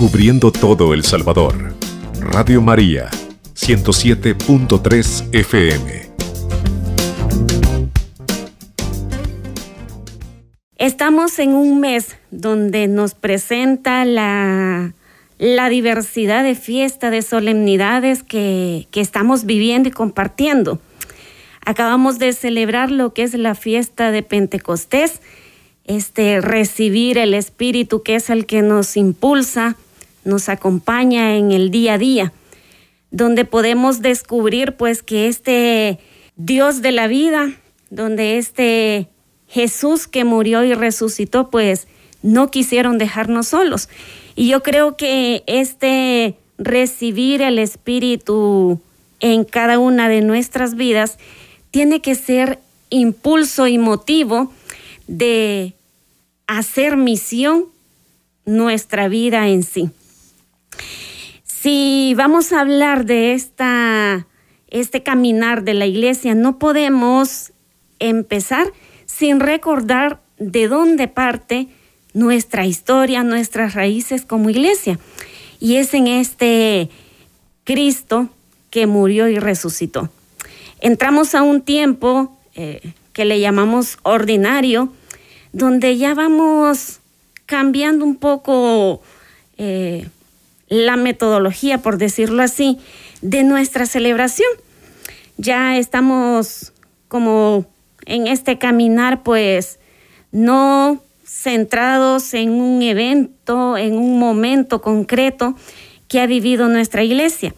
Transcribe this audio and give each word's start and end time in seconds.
cubriendo 0.00 0.50
todo 0.50 0.94
El 0.94 1.04
Salvador. 1.04 1.74
Radio 2.20 2.62
María, 2.62 3.10
107.3 3.54 5.28
FM. 5.34 6.08
Estamos 10.78 11.38
en 11.38 11.52
un 11.52 11.80
mes 11.80 12.16
donde 12.30 12.88
nos 12.88 13.12
presenta 13.12 14.06
la, 14.06 14.94
la 15.36 15.68
diversidad 15.68 16.44
de 16.44 16.54
fiestas, 16.54 17.10
de 17.10 17.20
solemnidades 17.20 18.22
que, 18.22 18.88
que 18.90 19.02
estamos 19.02 19.44
viviendo 19.44 19.90
y 19.90 19.92
compartiendo. 19.92 20.78
Acabamos 21.66 22.18
de 22.18 22.32
celebrar 22.32 22.90
lo 22.90 23.12
que 23.12 23.22
es 23.22 23.34
la 23.34 23.54
fiesta 23.54 24.12
de 24.12 24.22
Pentecostés, 24.22 25.20
este 25.84 26.40
recibir 26.40 27.18
el 27.18 27.34
Espíritu 27.34 28.02
que 28.02 28.14
es 28.14 28.30
el 28.30 28.46
que 28.46 28.62
nos 28.62 28.96
impulsa, 28.96 29.76
nos 30.30 30.48
acompaña 30.48 31.36
en 31.36 31.52
el 31.52 31.70
día 31.70 31.94
a 31.94 31.98
día, 31.98 32.32
donde 33.10 33.44
podemos 33.44 34.00
descubrir 34.00 34.76
pues 34.76 35.02
que 35.02 35.28
este 35.28 35.98
Dios 36.36 36.80
de 36.80 36.92
la 36.92 37.06
vida, 37.06 37.52
donde 37.90 38.38
este 38.38 39.08
Jesús 39.46 40.06
que 40.06 40.24
murió 40.24 40.64
y 40.64 40.72
resucitó, 40.72 41.50
pues 41.50 41.88
no 42.22 42.50
quisieron 42.50 42.96
dejarnos 42.96 43.48
solos. 43.48 43.88
Y 44.36 44.48
yo 44.48 44.62
creo 44.62 44.96
que 44.96 45.42
este 45.46 46.36
recibir 46.56 47.42
el 47.42 47.58
Espíritu 47.58 48.80
en 49.18 49.44
cada 49.44 49.78
una 49.78 50.08
de 50.08 50.20
nuestras 50.20 50.76
vidas 50.76 51.18
tiene 51.70 52.00
que 52.00 52.14
ser 52.14 52.58
impulso 52.90 53.66
y 53.66 53.78
motivo 53.78 54.52
de 55.06 55.74
hacer 56.46 56.96
misión 56.96 57.66
nuestra 58.44 59.08
vida 59.08 59.48
en 59.48 59.62
sí. 59.62 59.90
Si 61.44 62.14
vamos 62.16 62.52
a 62.52 62.60
hablar 62.60 63.04
de 63.04 63.34
esta, 63.34 64.26
este 64.68 65.02
caminar 65.02 65.62
de 65.62 65.74
la 65.74 65.86
iglesia, 65.86 66.34
no 66.34 66.58
podemos 66.58 67.52
empezar 67.98 68.72
sin 69.06 69.40
recordar 69.40 70.20
de 70.38 70.68
dónde 70.68 71.06
parte 71.06 71.68
nuestra 72.14 72.66
historia, 72.66 73.22
nuestras 73.22 73.74
raíces 73.74 74.24
como 74.24 74.50
iglesia. 74.50 74.98
Y 75.60 75.76
es 75.76 75.92
en 75.92 76.06
este 76.06 76.88
Cristo 77.64 78.28
que 78.70 78.86
murió 78.86 79.28
y 79.28 79.38
resucitó. 79.38 80.08
Entramos 80.80 81.34
a 81.34 81.42
un 81.42 81.60
tiempo 81.60 82.36
eh, 82.54 82.94
que 83.12 83.24
le 83.24 83.38
llamamos 83.38 83.98
ordinario, 84.02 84.92
donde 85.52 85.98
ya 85.98 86.14
vamos 86.14 87.00
cambiando 87.46 88.04
un 88.04 88.16
poco 88.16 89.02
eh, 89.58 90.08
la 90.70 90.96
metodología, 90.96 91.78
por 91.78 91.98
decirlo 91.98 92.42
así, 92.42 92.78
de 93.20 93.44
nuestra 93.44 93.84
celebración. 93.84 94.48
Ya 95.36 95.76
estamos 95.76 96.72
como 97.08 97.66
en 98.06 98.28
este 98.28 98.56
caminar, 98.56 99.22
pues 99.22 99.78
no 100.32 101.02
centrados 101.24 102.34
en 102.34 102.52
un 102.52 102.82
evento, 102.82 103.76
en 103.76 103.94
un 103.96 104.18
momento 104.18 104.80
concreto 104.80 105.54
que 106.08 106.20
ha 106.20 106.26
vivido 106.26 106.68
nuestra 106.68 107.04
iglesia, 107.04 107.54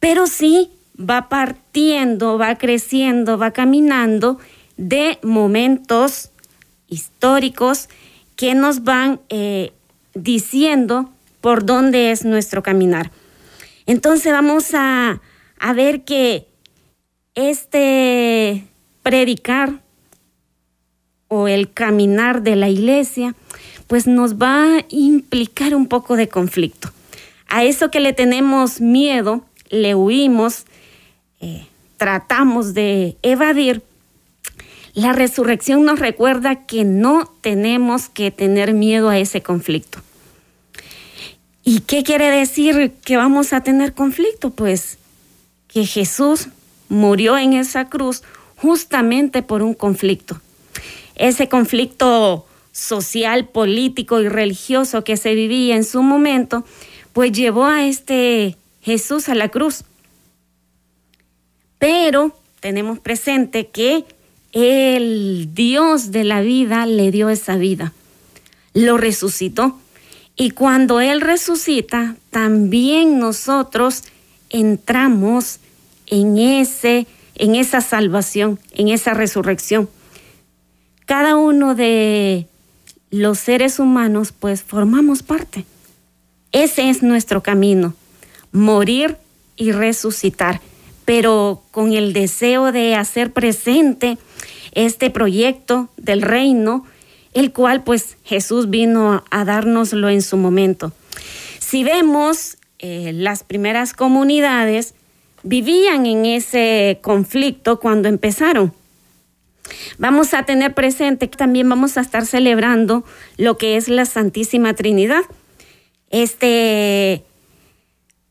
pero 0.00 0.26
sí 0.26 0.70
va 0.98 1.28
partiendo, 1.28 2.38
va 2.38 2.56
creciendo, 2.56 3.38
va 3.38 3.50
caminando 3.52 4.38
de 4.76 5.18
momentos 5.22 6.30
históricos 6.88 7.88
que 8.36 8.54
nos 8.54 8.84
van 8.84 9.20
eh, 9.28 9.72
diciendo 10.14 11.13
por 11.44 11.66
dónde 11.66 12.10
es 12.10 12.24
nuestro 12.24 12.62
caminar. 12.62 13.10
Entonces 13.84 14.32
vamos 14.32 14.72
a, 14.72 15.20
a 15.58 15.72
ver 15.74 16.02
que 16.04 16.48
este 17.34 18.64
predicar 19.02 19.82
o 21.28 21.46
el 21.46 21.70
caminar 21.70 22.40
de 22.40 22.56
la 22.56 22.70
iglesia, 22.70 23.34
pues 23.88 24.06
nos 24.06 24.36
va 24.36 24.78
a 24.78 24.86
implicar 24.88 25.74
un 25.74 25.86
poco 25.86 26.16
de 26.16 26.28
conflicto. 26.28 26.88
A 27.46 27.62
eso 27.62 27.90
que 27.90 28.00
le 28.00 28.14
tenemos 28.14 28.80
miedo, 28.80 29.44
le 29.68 29.94
huimos, 29.94 30.64
eh, 31.42 31.66
tratamos 31.98 32.72
de 32.72 33.18
evadir, 33.20 33.82
la 34.94 35.12
resurrección 35.12 35.84
nos 35.84 35.98
recuerda 35.98 36.64
que 36.64 36.84
no 36.84 37.30
tenemos 37.42 38.08
que 38.08 38.30
tener 38.30 38.72
miedo 38.72 39.10
a 39.10 39.18
ese 39.18 39.42
conflicto. 39.42 40.00
¿Y 41.64 41.80
qué 41.80 42.02
quiere 42.02 42.30
decir 42.30 42.92
que 43.04 43.16
vamos 43.16 43.52
a 43.54 43.62
tener 43.62 43.94
conflicto? 43.94 44.50
Pues 44.50 44.98
que 45.66 45.86
Jesús 45.86 46.48
murió 46.88 47.38
en 47.38 47.54
esa 47.54 47.88
cruz 47.88 48.22
justamente 48.56 49.42
por 49.42 49.62
un 49.62 49.72
conflicto. 49.74 50.40
Ese 51.16 51.48
conflicto 51.48 52.46
social, 52.72 53.48
político 53.48 54.20
y 54.20 54.28
religioso 54.28 55.04
que 55.04 55.16
se 55.16 55.34
vivía 55.34 55.76
en 55.76 55.84
su 55.84 56.02
momento, 56.02 56.64
pues 57.12 57.32
llevó 57.32 57.64
a 57.64 57.86
este 57.86 58.56
Jesús 58.82 59.28
a 59.28 59.34
la 59.34 59.48
cruz. 59.48 59.84
Pero 61.78 62.36
tenemos 62.60 62.98
presente 62.98 63.68
que 63.68 64.04
el 64.52 65.54
Dios 65.54 66.10
de 66.10 66.24
la 66.24 66.40
vida 66.40 66.84
le 66.86 67.10
dio 67.10 67.30
esa 67.30 67.56
vida, 67.56 67.92
lo 68.74 68.98
resucitó. 68.98 69.78
Y 70.36 70.50
cuando 70.50 71.00
Él 71.00 71.20
resucita, 71.20 72.16
también 72.30 73.18
nosotros 73.18 74.04
entramos 74.50 75.60
en, 76.06 76.38
ese, 76.38 77.06
en 77.34 77.54
esa 77.54 77.80
salvación, 77.80 78.58
en 78.72 78.88
esa 78.88 79.14
resurrección. 79.14 79.88
Cada 81.06 81.36
uno 81.36 81.74
de 81.74 82.46
los 83.10 83.38
seres 83.38 83.78
humanos, 83.78 84.32
pues 84.32 84.62
formamos 84.62 85.22
parte. 85.22 85.64
Ese 86.52 86.88
es 86.90 87.02
nuestro 87.02 87.42
camino, 87.42 87.94
morir 88.52 89.16
y 89.56 89.72
resucitar 89.72 90.60
pero 91.04 91.62
con 91.70 91.92
el 91.92 92.12
deseo 92.12 92.72
de 92.72 92.94
hacer 92.94 93.32
presente 93.32 94.18
este 94.72 95.10
proyecto 95.10 95.88
del 95.96 96.22
reino, 96.22 96.84
el 97.34 97.52
cual 97.52 97.82
pues 97.82 98.16
Jesús 98.24 98.70
vino 98.70 99.24
a 99.30 99.44
dárnoslo 99.44 100.08
en 100.08 100.22
su 100.22 100.36
momento. 100.36 100.92
Si 101.58 101.84
vemos, 101.84 102.56
eh, 102.78 103.12
las 103.12 103.42
primeras 103.42 103.92
comunidades 103.92 104.94
vivían 105.42 106.06
en 106.06 106.24
ese 106.24 106.98
conflicto 107.02 107.80
cuando 107.80 108.08
empezaron. 108.08 108.72
Vamos 109.98 110.34
a 110.34 110.44
tener 110.44 110.74
presente 110.74 111.28
que 111.28 111.36
también 111.36 111.68
vamos 111.68 111.96
a 111.96 112.00
estar 112.00 112.26
celebrando 112.26 113.04
lo 113.36 113.56
que 113.56 113.76
es 113.76 113.88
la 113.88 114.04
Santísima 114.04 114.74
Trinidad. 114.74 115.22
Este 116.10 117.24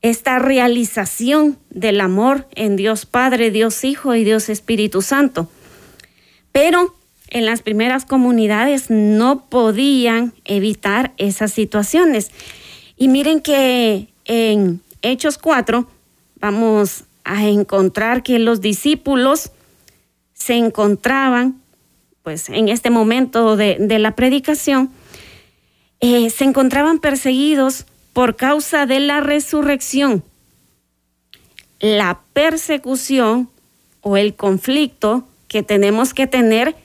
esta 0.02 0.38
realización 0.38 1.58
del 1.70 2.02
amor 2.02 2.48
en 2.56 2.76
Dios 2.76 3.06
Padre, 3.06 3.52
Dios 3.52 3.86
Hijo 3.86 4.16
y 4.16 4.26
Dios 4.26 4.50
Espíritu 4.50 5.02
Santo. 5.02 5.50
Pero 6.52 6.94
en 7.34 7.46
las 7.46 7.62
primeras 7.62 8.06
comunidades 8.06 8.90
no 8.90 9.46
podían 9.50 10.34
evitar 10.46 11.14
esas 11.18 11.52
situaciones. 11.52 12.32
Y 12.96 13.08
miren 13.08 13.42
que 13.42 14.08
en 14.26 14.82
Hechos 15.02 15.38
4 15.40 15.88
vamos 16.40 17.06
a 17.24 17.46
encontrar 17.48 18.22
que 18.22 18.38
los 18.38 18.62
discípulos 18.62 19.52
se 20.34 20.56
encontraban, 20.56 21.60
pues 22.22 22.50
en 22.50 22.70
este 22.70 22.92
momento 22.92 23.58
de, 23.58 23.78
la 24.00 24.16
predicación, 24.16 24.92
eh, 26.02 26.30
se 26.30 26.44
encontraban 26.44 27.00
perseguidos 27.00 27.86
por 28.14 28.36
causa 28.36 28.86
de 28.86 29.00
la 29.00 29.22
resurrección. 29.22 30.24
La 31.80 32.20
persecución 32.34 33.50
o 34.02 34.18
el 34.18 34.36
conflicto 34.36 35.28
que 35.48 35.64
tenemos 35.64 36.14
que 36.14 36.28
tener 36.28 36.76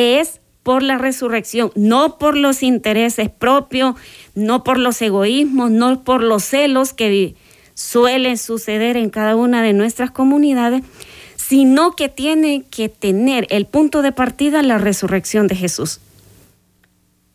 es 0.00 0.40
por 0.62 0.82
la 0.82 0.98
resurrección, 0.98 1.72
no 1.74 2.18
por 2.18 2.36
los 2.36 2.62
intereses 2.62 3.30
propios, 3.30 3.96
no 4.34 4.62
por 4.62 4.78
los 4.78 5.00
egoísmos, 5.00 5.70
no 5.70 6.04
por 6.04 6.22
los 6.22 6.44
celos 6.44 6.92
que 6.92 7.34
suelen 7.74 8.36
suceder 8.36 8.96
en 8.96 9.10
cada 9.10 9.36
una 9.36 9.62
de 9.62 9.72
nuestras 9.72 10.10
comunidades, 10.10 10.82
sino 11.36 11.96
que 11.96 12.08
tiene 12.08 12.64
que 12.70 12.88
tener 12.88 13.46
el 13.50 13.66
punto 13.66 14.02
de 14.02 14.12
partida 14.12 14.62
la 14.62 14.78
resurrección 14.78 15.46
de 15.46 15.56
Jesús. 15.56 16.00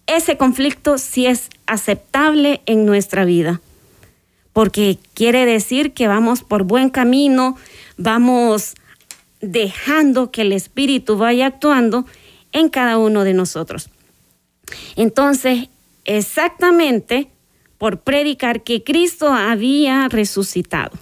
Ese 0.07 0.37
conflicto 0.37 0.99
sí 0.99 1.25
es 1.25 1.49
aceptable 1.65 2.61
en 2.67 2.85
nuestra 2.85 3.25
vida, 3.25 3.59
porque 4.53 4.99
quiere 5.15 5.45
decir 5.45 5.93
que 5.93 6.07
vamos 6.07 6.43
por 6.43 6.63
buen 6.63 6.91
camino, 6.91 7.57
vamos 7.97 8.75
dejando 9.41 10.31
que 10.31 10.41
el 10.41 10.51
Espíritu 10.51 11.17
vaya 11.17 11.47
actuando 11.47 12.05
en 12.55 12.69
cada 12.69 12.97
uno 12.97 13.25
de 13.25 13.33
nosotros. 13.33 13.89
Entonces, 14.95 15.67
exactamente 16.05 17.27
por 17.77 17.99
predicar 17.99 18.63
que 18.63 18.81
Cristo 18.81 19.27
había 19.27 20.07
resucitado. 20.07 20.97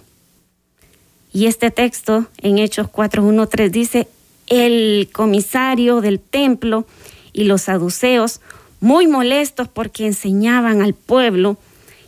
Y 1.32 1.46
este 1.46 1.70
texto 1.70 2.26
en 2.38 2.58
Hechos 2.58 2.88
4.1.3 2.88 3.70
dice, 3.70 4.08
el 4.48 5.08
comisario 5.12 6.00
del 6.00 6.18
templo 6.18 6.86
y 7.32 7.44
los 7.44 7.62
saduceos, 7.62 8.40
muy 8.80 9.06
molestos 9.06 9.68
porque 9.68 10.06
enseñaban 10.06 10.82
al 10.82 10.92
pueblo 10.94 11.56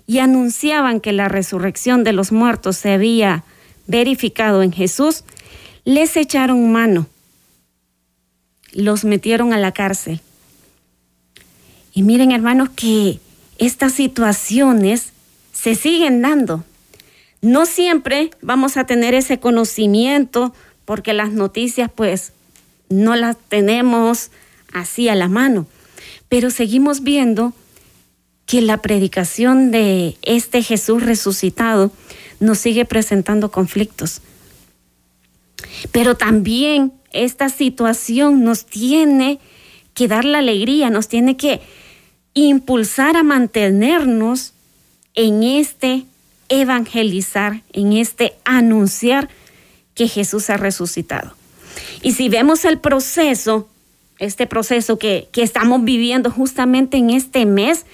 y 0.09 0.19
anunciaban 0.19 1.01
que 1.01 1.13
la 1.13 1.29
resurrección 1.29 2.03
de 2.03 2.13
los 2.13 2.33
muertos 2.33 2.77
se 2.77 2.93
había 2.93 3.45
verificado 3.87 4.63
en 4.63 4.73
Jesús, 4.73 5.23
les 5.85 6.17
echaron 6.17 6.73
mano, 6.73 7.07
los 8.83 9.05
metieron 9.05 9.53
a 9.53 9.59
la 9.59 9.73
cárcel. 9.73 10.21
Y 11.93 12.03
miren 12.03 12.31
hermanos 12.31 12.69
que 12.77 13.21
estas 13.59 13.95
situaciones 13.95 15.13
se 15.53 15.75
siguen 15.75 16.21
dando. 16.21 16.65
No 17.41 17.65
siempre 17.65 18.31
vamos 18.43 18.77
a 18.77 18.85
tener 18.85 19.15
ese 19.15 19.41
conocimiento 19.41 20.53
porque 20.85 21.15
las 21.15 21.33
noticias 21.33 21.91
pues 21.95 22.33
no 22.89 23.17
las 23.17 23.37
tenemos 23.49 24.31
así 24.73 25.09
a 25.09 25.15
la 25.15 25.29
mano, 25.29 25.67
pero 26.29 26.51
seguimos 26.51 27.03
viendo 27.03 27.55
que 28.45 28.61
la 28.61 28.83
predicación 28.83 29.71
de 29.71 30.17
este 30.23 30.63
Jesús 30.63 31.03
resucitado 31.03 31.91
nos 32.39 32.59
sigue 32.59 32.85
presentando 32.85 33.51
conflictos. 33.51 34.21
Pero 35.91 36.17
también 36.17 36.93
esta 37.25 37.49
situación 37.49 38.45
nos 38.45 38.67
tiene 38.67 39.39
que 39.95 40.09
dar 40.09 40.25
la 40.25 40.39
alegría, 40.39 40.91
nos 40.91 41.09
tiene 41.09 41.37
que 41.37 41.61
impulsar 42.35 43.17
a 43.17 43.23
mantenernos 43.23 44.53
en 45.15 45.43
este 45.43 46.05
evangelizar, 46.49 47.63
en 47.73 47.95
este 47.95 48.35
anunciar 48.45 49.29
que 49.95 50.07
Jesús 50.07 50.51
ha 50.51 50.59
resucitado. 50.59 51.35
Y 52.03 52.13
si 52.13 52.29
vemos 52.29 52.65
el 52.65 52.79
proceso, 52.79 53.69
este 54.19 54.47
proceso 54.47 54.99
que, 54.99 55.29
que 55.33 55.43
estamos 55.43 55.83
viviendo 55.85 56.31
justamente 56.31 56.99
en 56.99 57.11
este 57.11 57.47
mes, 57.47 57.87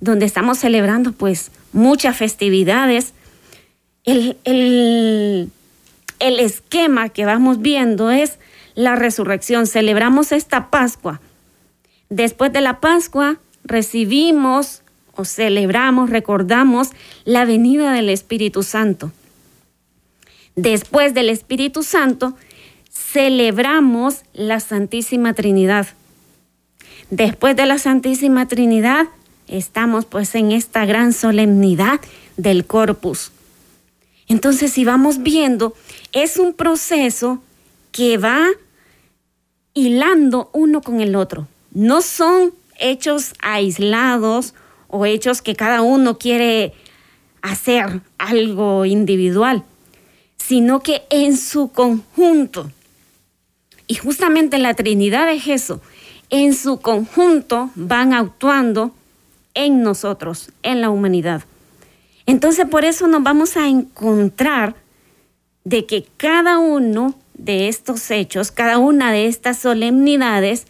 donde 0.00 0.24
estamos 0.24 0.58
celebrando 0.58 1.12
pues 1.12 1.50
muchas 1.72 2.16
festividades, 2.16 3.12
el, 4.04 4.38
el, 4.44 5.50
el 6.18 6.40
esquema 6.40 7.10
que 7.10 7.26
vamos 7.26 7.60
viendo 7.60 8.10
es 8.10 8.38
la 8.80 8.96
resurrección. 8.96 9.66
Celebramos 9.66 10.32
esta 10.32 10.70
Pascua. 10.70 11.20
Después 12.08 12.52
de 12.52 12.60
la 12.60 12.80
Pascua 12.80 13.38
recibimos 13.64 14.82
o 15.14 15.24
celebramos, 15.24 16.10
recordamos 16.10 16.88
la 17.24 17.44
venida 17.44 17.92
del 17.92 18.08
Espíritu 18.08 18.62
Santo. 18.62 19.12
Después 20.56 21.14
del 21.14 21.28
Espíritu 21.28 21.82
Santo, 21.82 22.36
celebramos 22.90 24.22
la 24.32 24.60
Santísima 24.60 25.34
Trinidad. 25.34 25.88
Después 27.10 27.56
de 27.56 27.66
la 27.66 27.78
Santísima 27.78 28.48
Trinidad, 28.48 29.08
estamos 29.46 30.06
pues 30.06 30.34
en 30.34 30.52
esta 30.52 30.86
gran 30.86 31.12
solemnidad 31.12 32.00
del 32.36 32.64
corpus. 32.64 33.30
Entonces, 34.26 34.72
si 34.72 34.84
vamos 34.84 35.22
viendo, 35.22 35.74
es 36.12 36.38
un 36.38 36.54
proceso 36.54 37.42
que 37.92 38.16
va 38.16 38.46
hilando 39.74 40.50
uno 40.52 40.82
con 40.82 41.00
el 41.00 41.16
otro. 41.16 41.46
No 41.72 42.02
son 42.02 42.52
hechos 42.78 43.34
aislados 43.40 44.54
o 44.88 45.06
hechos 45.06 45.42
que 45.42 45.54
cada 45.54 45.82
uno 45.82 46.18
quiere 46.18 46.72
hacer 47.42 48.00
algo 48.18 48.84
individual, 48.84 49.64
sino 50.36 50.80
que 50.80 51.02
en 51.10 51.36
su 51.36 51.70
conjunto. 51.70 52.70
Y 53.86 53.94
justamente 53.94 54.58
la 54.58 54.74
Trinidad 54.74 55.26
de 55.26 55.38
Jesús, 55.38 55.78
en 56.30 56.54
su 56.54 56.80
conjunto 56.80 57.70
van 57.74 58.12
actuando 58.12 58.92
en 59.54 59.82
nosotros, 59.82 60.50
en 60.62 60.80
la 60.80 60.90
humanidad. 60.90 61.42
Entonces 62.26 62.66
por 62.66 62.84
eso 62.84 63.08
nos 63.08 63.22
vamos 63.22 63.56
a 63.56 63.68
encontrar 63.68 64.76
de 65.64 65.86
que 65.86 66.06
cada 66.16 66.58
uno 66.58 67.14
de 67.44 67.68
estos 67.68 68.10
hechos, 68.10 68.50
cada 68.50 68.78
una 68.78 69.12
de 69.12 69.26
estas 69.26 69.58
solemnidades, 69.58 70.66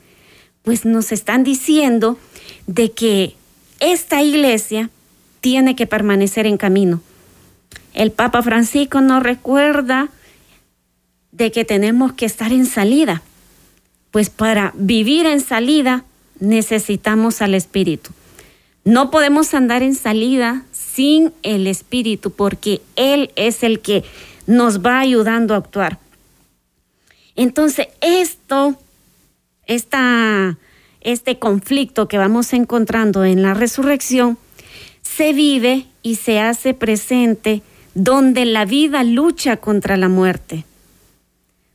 pues 0.62 0.84
nos 0.84 1.10
están 1.12 1.42
diciendo 1.42 2.18
de 2.66 2.92
que 2.92 3.34
esta 3.80 4.22
iglesia 4.22 4.90
tiene 5.40 5.74
que 5.74 5.86
permanecer 5.86 6.46
en 6.46 6.56
camino. 6.56 7.00
El 7.92 8.12
Papa 8.12 8.42
Francisco 8.42 9.00
nos 9.00 9.22
recuerda 9.22 10.08
de 11.32 11.50
que 11.50 11.64
tenemos 11.64 12.12
que 12.12 12.26
estar 12.26 12.52
en 12.52 12.66
salida, 12.66 13.22
pues 14.10 14.30
para 14.30 14.72
vivir 14.76 15.26
en 15.26 15.40
salida 15.40 16.04
necesitamos 16.38 17.42
al 17.42 17.54
Espíritu. 17.54 18.10
No 18.84 19.10
podemos 19.10 19.54
andar 19.54 19.82
en 19.82 19.94
salida 19.94 20.64
sin 20.72 21.32
el 21.42 21.66
Espíritu, 21.66 22.30
porque 22.30 22.80
Él 22.96 23.30
es 23.36 23.62
el 23.62 23.80
que 23.80 24.04
nos 24.46 24.84
va 24.84 25.00
ayudando 25.00 25.54
a 25.54 25.58
actuar. 25.58 25.98
Entonces, 27.40 27.88
esto 28.02 28.76
esta, 29.66 30.58
este 31.00 31.38
conflicto 31.38 32.06
que 32.06 32.18
vamos 32.18 32.52
encontrando 32.52 33.24
en 33.24 33.40
la 33.40 33.54
resurrección 33.54 34.36
se 35.00 35.32
vive 35.32 35.86
y 36.02 36.16
se 36.16 36.38
hace 36.38 36.74
presente 36.74 37.62
donde 37.94 38.44
la 38.44 38.66
vida 38.66 39.04
lucha 39.04 39.56
contra 39.56 39.96
la 39.96 40.10
muerte, 40.10 40.66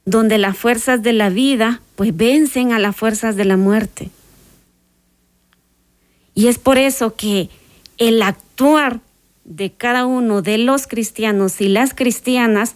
donde 0.06 0.38
las 0.38 0.56
fuerzas 0.56 1.02
de 1.02 1.14
la 1.14 1.30
vida 1.30 1.82
pues 1.96 2.16
vencen 2.16 2.72
a 2.72 2.78
las 2.78 2.96
fuerzas 2.96 3.36
de 3.36 3.46
la 3.46 3.58
muerte. 3.58 4.12
Y 6.36 6.48
es 6.48 6.60
por 6.60 6.78
eso 6.78 7.16
que 7.16 7.50
el 7.98 8.22
actuar 8.22 9.00
de 9.46 9.72
cada 9.72 10.06
uno 10.06 10.44
de 10.44 10.60
los 10.60 10.86
cristianos 10.86 11.60
y 11.60 11.70
las 11.70 11.96
cristianas 11.96 12.76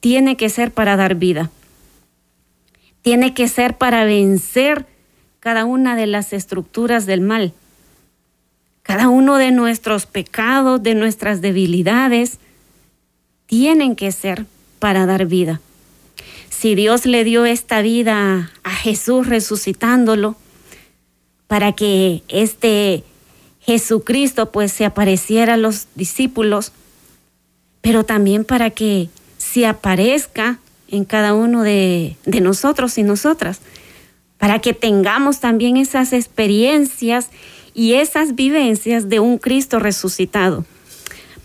tiene 0.00 0.38
que 0.38 0.48
ser 0.48 0.70
para 0.70 0.96
dar 0.96 1.16
vida 1.16 1.50
tiene 3.02 3.34
que 3.34 3.48
ser 3.48 3.76
para 3.76 4.04
vencer 4.04 4.86
cada 5.40 5.64
una 5.64 5.96
de 5.96 6.06
las 6.06 6.32
estructuras 6.32 7.04
del 7.04 7.20
mal, 7.20 7.52
cada 8.82 9.08
uno 9.08 9.36
de 9.36 9.50
nuestros 9.50 10.06
pecados, 10.06 10.82
de 10.82 10.94
nuestras 10.94 11.40
debilidades, 11.40 12.38
tienen 13.46 13.96
que 13.96 14.12
ser 14.12 14.46
para 14.78 15.06
dar 15.06 15.26
vida. 15.26 15.60
Si 16.48 16.74
Dios 16.74 17.06
le 17.06 17.24
dio 17.24 17.44
esta 17.44 17.82
vida 17.82 18.52
a 18.62 18.70
Jesús 18.70 19.26
resucitándolo, 19.26 20.36
para 21.48 21.72
que 21.72 22.22
este 22.28 23.04
Jesucristo 23.60 24.50
pues 24.50 24.72
se 24.72 24.84
apareciera 24.84 25.54
a 25.54 25.58
los 25.58 25.86
discípulos, 25.94 26.72
pero 27.80 28.04
también 28.04 28.44
para 28.44 28.70
que 28.70 29.10
se 29.38 29.66
aparezca 29.66 30.60
en 30.92 31.06
cada 31.06 31.32
uno 31.32 31.62
de, 31.62 32.16
nosotros 32.26 32.98
y 32.98 33.02
nosotras, 33.02 33.60
para 34.36 34.60
que 34.60 34.74
tengamos 34.74 35.40
también 35.40 35.78
esas 35.78 36.12
experiencias 36.12 37.30
y 37.74 37.94
esas 37.94 38.34
vivencias 38.34 39.08
de 39.08 39.18
un 39.18 39.38
Cristo 39.38 39.78
resucitado. 39.78 40.66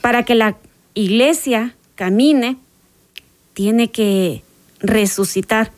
Para 0.02 0.24
que 0.24 0.36
la 0.36 0.58
iglesia 0.94 1.76
camine, 1.96 2.58
tiene 3.54 3.90
que 3.90 4.44
resucitar, 4.80 5.72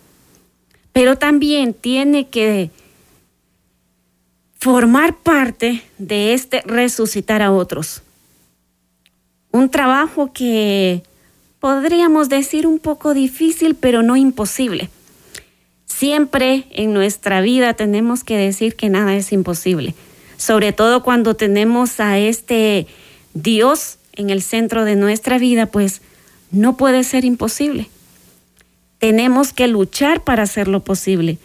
pero 0.91 1.17
también 1.17 1.73
tiene 1.75 2.27
que 2.27 2.71
formar 4.59 5.15
parte 5.15 5.83
de 5.99 6.33
este 6.33 6.61
resucitar 6.65 7.43
a 7.43 7.51
otros. 7.51 8.01
Un 9.51 9.69
trabajo 9.69 10.33
que 10.33 11.03
podríamos 11.59 12.29
decir 12.29 12.65
un 12.65 12.79
poco 12.79 13.13
difícil, 13.13 13.75
pero 13.75 14.03
no 14.03 14.15
imposible. 14.17 14.89
Siempre 15.85 16.65
en 16.71 16.93
nuestra 16.93 17.41
vida 17.41 17.73
tenemos 17.73 18.23
que 18.23 18.37
decir 18.37 18.75
que 18.75 18.89
nada 18.89 19.15
es 19.15 19.31
imposible, 19.33 19.95
sobre 20.37 20.71
todo 20.71 21.03
cuando 21.03 21.35
tenemos 21.35 21.99
a 21.99 22.17
este 22.17 22.87
Dios 23.33 23.97
en 24.13 24.29
el 24.29 24.41
centro 24.41 24.85
de 24.85 24.95
nuestra 24.95 25.37
vida, 25.37 25.65
pues 25.65 26.01
no 26.51 26.77
puede 26.77 27.03
ser 27.03 27.25
imposible. 27.25 27.89
Tenemos 28.99 29.53
que 29.53 29.67
luchar 29.67 30.23
para 30.23 30.43
hacerlo 30.43 30.81
posible. 30.81 31.37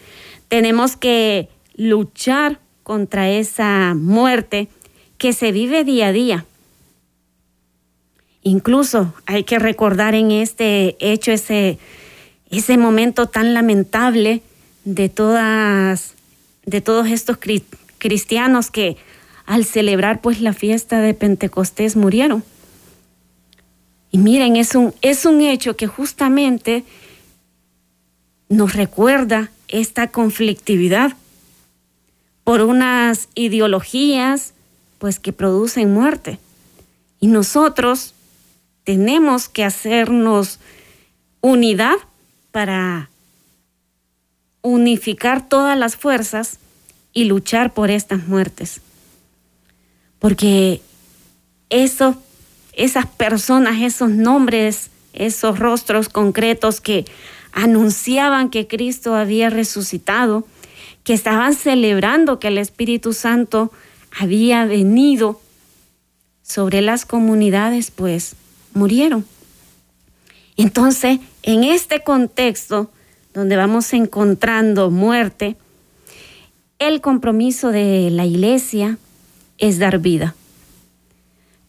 Tenemos 0.48 0.96
que 0.96 1.48
luchar 1.76 2.58
contra 2.82 3.30
esa 3.30 3.94
muerte 3.94 4.68
que 5.18 5.32
se 5.32 5.52
vive 5.52 5.84
día 5.84 6.08
a 6.08 6.12
día. 6.12 6.46
Incluso 8.44 9.12
hay 9.26 9.42
que 9.44 9.58
recordar 9.58 10.14
en 10.14 10.30
este 10.30 10.96
hecho 11.00 11.32
ese, 11.32 11.78
ese 12.50 12.76
momento 12.76 13.26
tan 13.26 13.54
lamentable 13.54 14.42
de 14.84 15.08
todas 15.08 16.14
de 16.66 16.80
todos 16.80 17.08
estos 17.08 17.38
cristianos 17.98 18.70
que 18.70 18.96
al 19.46 19.64
celebrar 19.64 20.20
pues 20.20 20.40
la 20.40 20.52
fiesta 20.52 21.00
de 21.00 21.14
Pentecostés 21.14 21.96
murieron. 21.96 22.42
Y 24.10 24.18
miren, 24.18 24.56
es 24.56 24.74
un, 24.74 24.94
es 25.02 25.26
un 25.26 25.40
hecho 25.40 25.76
que 25.76 25.86
justamente 25.86 26.84
nos 28.48 28.74
recuerda 28.74 29.50
esta 29.68 30.08
conflictividad 30.08 31.14
por 32.44 32.60
unas 32.62 33.28
ideologías 33.34 34.54
pues 34.98 35.18
que 35.18 35.32
producen 35.32 35.92
muerte. 35.92 36.38
Y 37.20 37.26
nosotros 37.26 38.13
tenemos 38.84 39.48
que 39.48 39.64
hacernos 39.64 40.60
unidad 41.40 41.96
para 42.52 43.10
unificar 44.62 45.48
todas 45.48 45.76
las 45.76 45.96
fuerzas 45.96 46.58
y 47.12 47.24
luchar 47.24 47.74
por 47.74 47.90
estas 47.90 48.26
muertes. 48.28 48.80
Porque 50.18 50.80
esas 51.70 52.16
personas, 53.16 53.82
esos 53.82 54.10
nombres, 54.10 54.90
esos 55.12 55.58
rostros 55.58 56.08
concretos 56.08 56.80
que 56.80 57.04
anunciaban 57.52 58.50
que 58.50 58.66
Cristo 58.66 59.14
había 59.14 59.50
resucitado, 59.50 60.46
que 61.04 61.14
estaban 61.14 61.54
celebrando 61.54 62.40
que 62.40 62.48
el 62.48 62.58
Espíritu 62.58 63.12
Santo 63.12 63.70
había 64.18 64.64
venido 64.64 65.40
sobre 66.42 66.82
las 66.82 67.04
comunidades, 67.04 67.90
pues 67.90 68.36
murieron. 68.74 69.24
Entonces, 70.56 71.20
en 71.42 71.64
este 71.64 72.02
contexto 72.02 72.90
donde 73.32 73.56
vamos 73.56 73.92
encontrando 73.92 74.90
muerte, 74.90 75.56
el 76.78 77.00
compromiso 77.00 77.70
de 77.70 78.10
la 78.10 78.26
iglesia 78.26 78.98
es 79.58 79.78
dar 79.78 79.98
vida. 79.98 80.34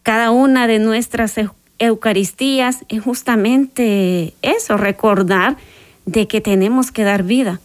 Cada 0.02 0.30
una 0.30 0.66
de 0.66 0.78
nuestras 0.78 1.34
Eucaristías 1.78 2.84
es 2.88 3.02
justamente 3.02 4.34
eso, 4.42 4.76
recordar 4.76 5.56
de 6.06 6.26
que 6.28 6.40
tenemos 6.40 6.90
que 6.92 7.04
dar 7.04 7.22
vida, 7.22 7.60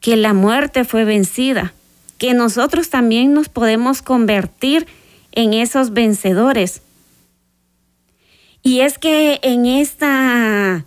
que 0.00 0.16
la 0.16 0.32
muerte 0.32 0.84
fue 0.84 1.04
vencida, 1.04 1.72
que 2.18 2.34
nosotros 2.34 2.88
también 2.88 3.34
nos 3.34 3.48
podemos 3.48 4.02
convertir 4.02 4.86
en 5.32 5.54
esos 5.54 5.92
vencedores. 5.92 6.81
Y 8.62 8.80
es 8.80 8.98
que 8.98 9.40
en 9.42 9.66
estas 9.66 10.84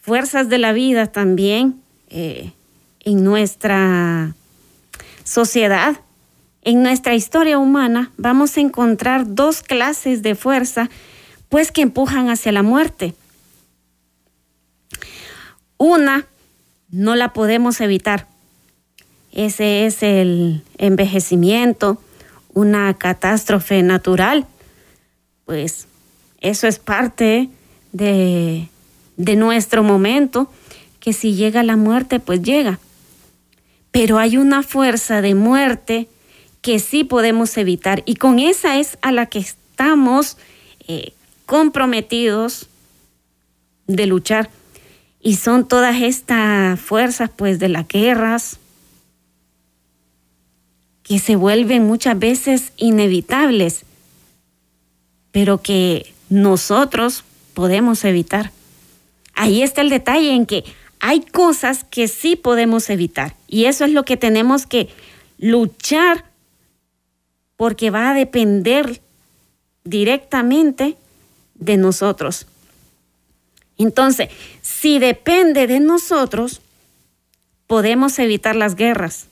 fuerzas 0.00 0.48
de 0.48 0.58
la 0.58 0.72
vida 0.72 1.06
también, 1.06 1.80
eh, 2.08 2.52
en 3.00 3.24
nuestra 3.24 4.34
sociedad, 5.24 5.96
en 6.62 6.82
nuestra 6.82 7.14
historia 7.14 7.58
humana, 7.58 8.12
vamos 8.16 8.56
a 8.56 8.60
encontrar 8.60 9.34
dos 9.34 9.62
clases 9.62 10.22
de 10.22 10.34
fuerza, 10.34 10.90
pues 11.48 11.72
que 11.72 11.82
empujan 11.82 12.28
hacia 12.28 12.52
la 12.52 12.62
muerte. 12.62 13.14
Una 15.78 16.26
no 16.90 17.16
la 17.16 17.32
podemos 17.32 17.80
evitar. 17.80 18.26
Ese 19.32 19.86
es 19.86 20.02
el 20.02 20.62
envejecimiento, 20.78 22.00
una 22.52 22.94
catástrofe 22.94 23.82
natural. 23.82 24.46
Pues 25.44 25.88
eso 26.44 26.68
es 26.68 26.78
parte 26.78 27.48
de, 27.92 28.68
de 29.16 29.36
nuestro 29.36 29.82
momento, 29.82 30.50
que 31.00 31.12
si 31.12 31.34
llega 31.34 31.62
la 31.62 31.76
muerte, 31.76 32.20
pues 32.20 32.42
llega. 32.42 32.78
Pero 33.90 34.18
hay 34.18 34.36
una 34.36 34.62
fuerza 34.62 35.22
de 35.22 35.34
muerte 35.34 36.08
que 36.60 36.78
sí 36.78 37.04
podemos 37.04 37.56
evitar 37.56 38.02
y 38.06 38.16
con 38.16 38.38
esa 38.38 38.78
es 38.78 38.98
a 39.02 39.12
la 39.12 39.26
que 39.26 39.38
estamos 39.38 40.36
eh, 40.86 41.12
comprometidos 41.46 42.68
de 43.86 44.06
luchar. 44.06 44.50
Y 45.20 45.36
son 45.36 45.66
todas 45.66 46.02
estas 46.02 46.78
fuerzas 46.78 47.30
pues 47.34 47.58
de 47.58 47.68
las 47.70 47.88
guerras 47.88 48.58
que 51.02 51.18
se 51.18 51.36
vuelven 51.36 51.86
muchas 51.86 52.18
veces 52.18 52.72
inevitables, 52.76 53.84
pero 55.32 55.62
que 55.62 56.14
nosotros 56.34 57.22
podemos 57.54 58.04
evitar. 58.04 58.50
Ahí 59.34 59.62
está 59.62 59.82
el 59.82 59.90
detalle 59.90 60.32
en 60.32 60.46
que 60.46 60.64
hay 60.98 61.20
cosas 61.20 61.84
que 61.84 62.08
sí 62.08 62.34
podemos 62.34 62.90
evitar 62.90 63.36
y 63.46 63.66
eso 63.66 63.84
es 63.84 63.92
lo 63.92 64.04
que 64.04 64.16
tenemos 64.16 64.66
que 64.66 64.88
luchar 65.38 66.24
porque 67.56 67.90
va 67.90 68.10
a 68.10 68.14
depender 68.14 69.00
directamente 69.84 70.96
de 71.54 71.76
nosotros. 71.76 72.46
Entonces, 73.78 74.28
si 74.60 74.98
depende 74.98 75.68
de 75.68 75.78
nosotros, 75.78 76.62
podemos 77.68 78.18
evitar 78.18 78.56
las 78.56 78.74
guerras, 78.74 79.28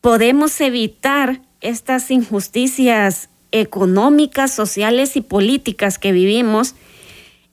podemos 0.00 0.60
evitar 0.60 1.40
estas 1.60 2.10
injusticias 2.12 3.30
económicas, 3.52 4.52
sociales 4.52 5.16
y 5.16 5.20
políticas 5.20 5.98
que 5.98 6.12
vivimos 6.12 6.74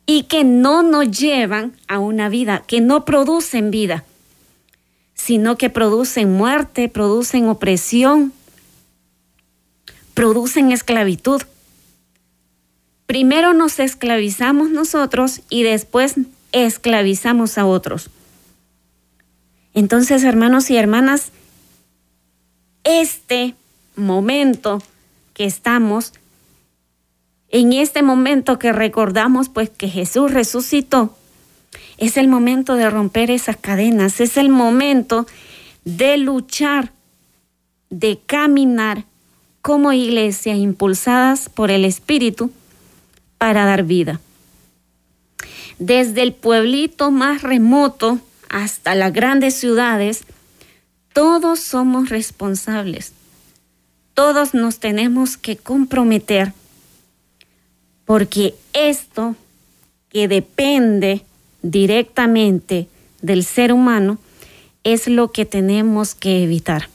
y 0.06 0.24
que 0.24 0.44
no 0.44 0.84
nos 0.84 1.10
llevan 1.12 1.76
a 1.88 2.00
una 2.00 2.30
vida, 2.30 2.64
que 2.68 2.82
no 2.82 3.06
producen 3.06 3.72
vida, 3.72 4.04
sino 5.14 5.58
que 5.58 5.70
producen 5.70 6.34
muerte, 6.34 6.90
producen 6.90 7.48
opresión, 7.48 8.34
producen 10.14 10.72
esclavitud. 10.72 11.42
Primero 13.08 13.54
nos 13.54 13.80
esclavizamos 13.80 14.70
nosotros 14.70 15.42
y 15.50 15.64
después 15.64 16.16
esclavizamos 16.52 17.58
a 17.58 17.66
otros. 17.66 18.10
Entonces, 19.74 20.24
hermanos 20.24 20.70
y 20.70 20.78
hermanas, 20.78 21.32
este 22.84 23.56
momento 23.96 24.82
que 25.36 25.46
estamos, 25.46 26.14
en 27.50 27.74
este 27.74 28.02
momento 28.02 28.58
que 28.58 28.74
recordamos 28.74 29.50
pues 29.50 29.70
que 29.70 29.90
Jesús 29.90 30.32
resucitó, 30.32 31.16
es 31.98 32.18
el 32.18 32.28
momento 32.28 32.76
de 32.76 32.90
romper 32.90 33.30
esas 33.30 33.58
cadenas, 33.58 34.20
es 34.22 34.38
el 34.38 34.50
momento 34.50 35.28
de 35.84 36.18
luchar, 36.18 36.92
de 37.90 38.20
caminar 38.26 39.04
como 39.62 39.94
iglesia 39.94 40.56
impulsadas 40.56 41.50
por 41.50 41.70
el 41.70 41.86
Espíritu 41.86 42.52
para 43.38 43.66
dar 43.66 43.84
vida. 43.84 44.22
Desde 45.80 46.22
el 46.22 46.34
pueblito 46.34 47.12
más 47.12 47.42
remoto 47.42 48.20
hasta 48.50 48.96
las 48.96 49.12
grandes 49.12 49.56
ciudades, 49.56 50.24
todos 51.12 51.60
somos 51.60 52.10
responsables. 52.10 53.15
Todos 54.16 54.56
nos 54.56 54.80
tenemos 54.80 55.38
que 55.38 55.58
comprometer 55.58 56.54
porque 58.06 58.56
esto 58.74 59.36
que 60.10 60.28
depende 60.28 61.24
directamente 61.62 62.88
del 63.22 63.44
ser 63.44 63.72
humano 63.72 64.18
es 64.84 65.08
lo 65.08 65.32
que 65.32 65.46
tenemos 65.46 66.16
que 66.16 66.44
evitar 66.44 66.90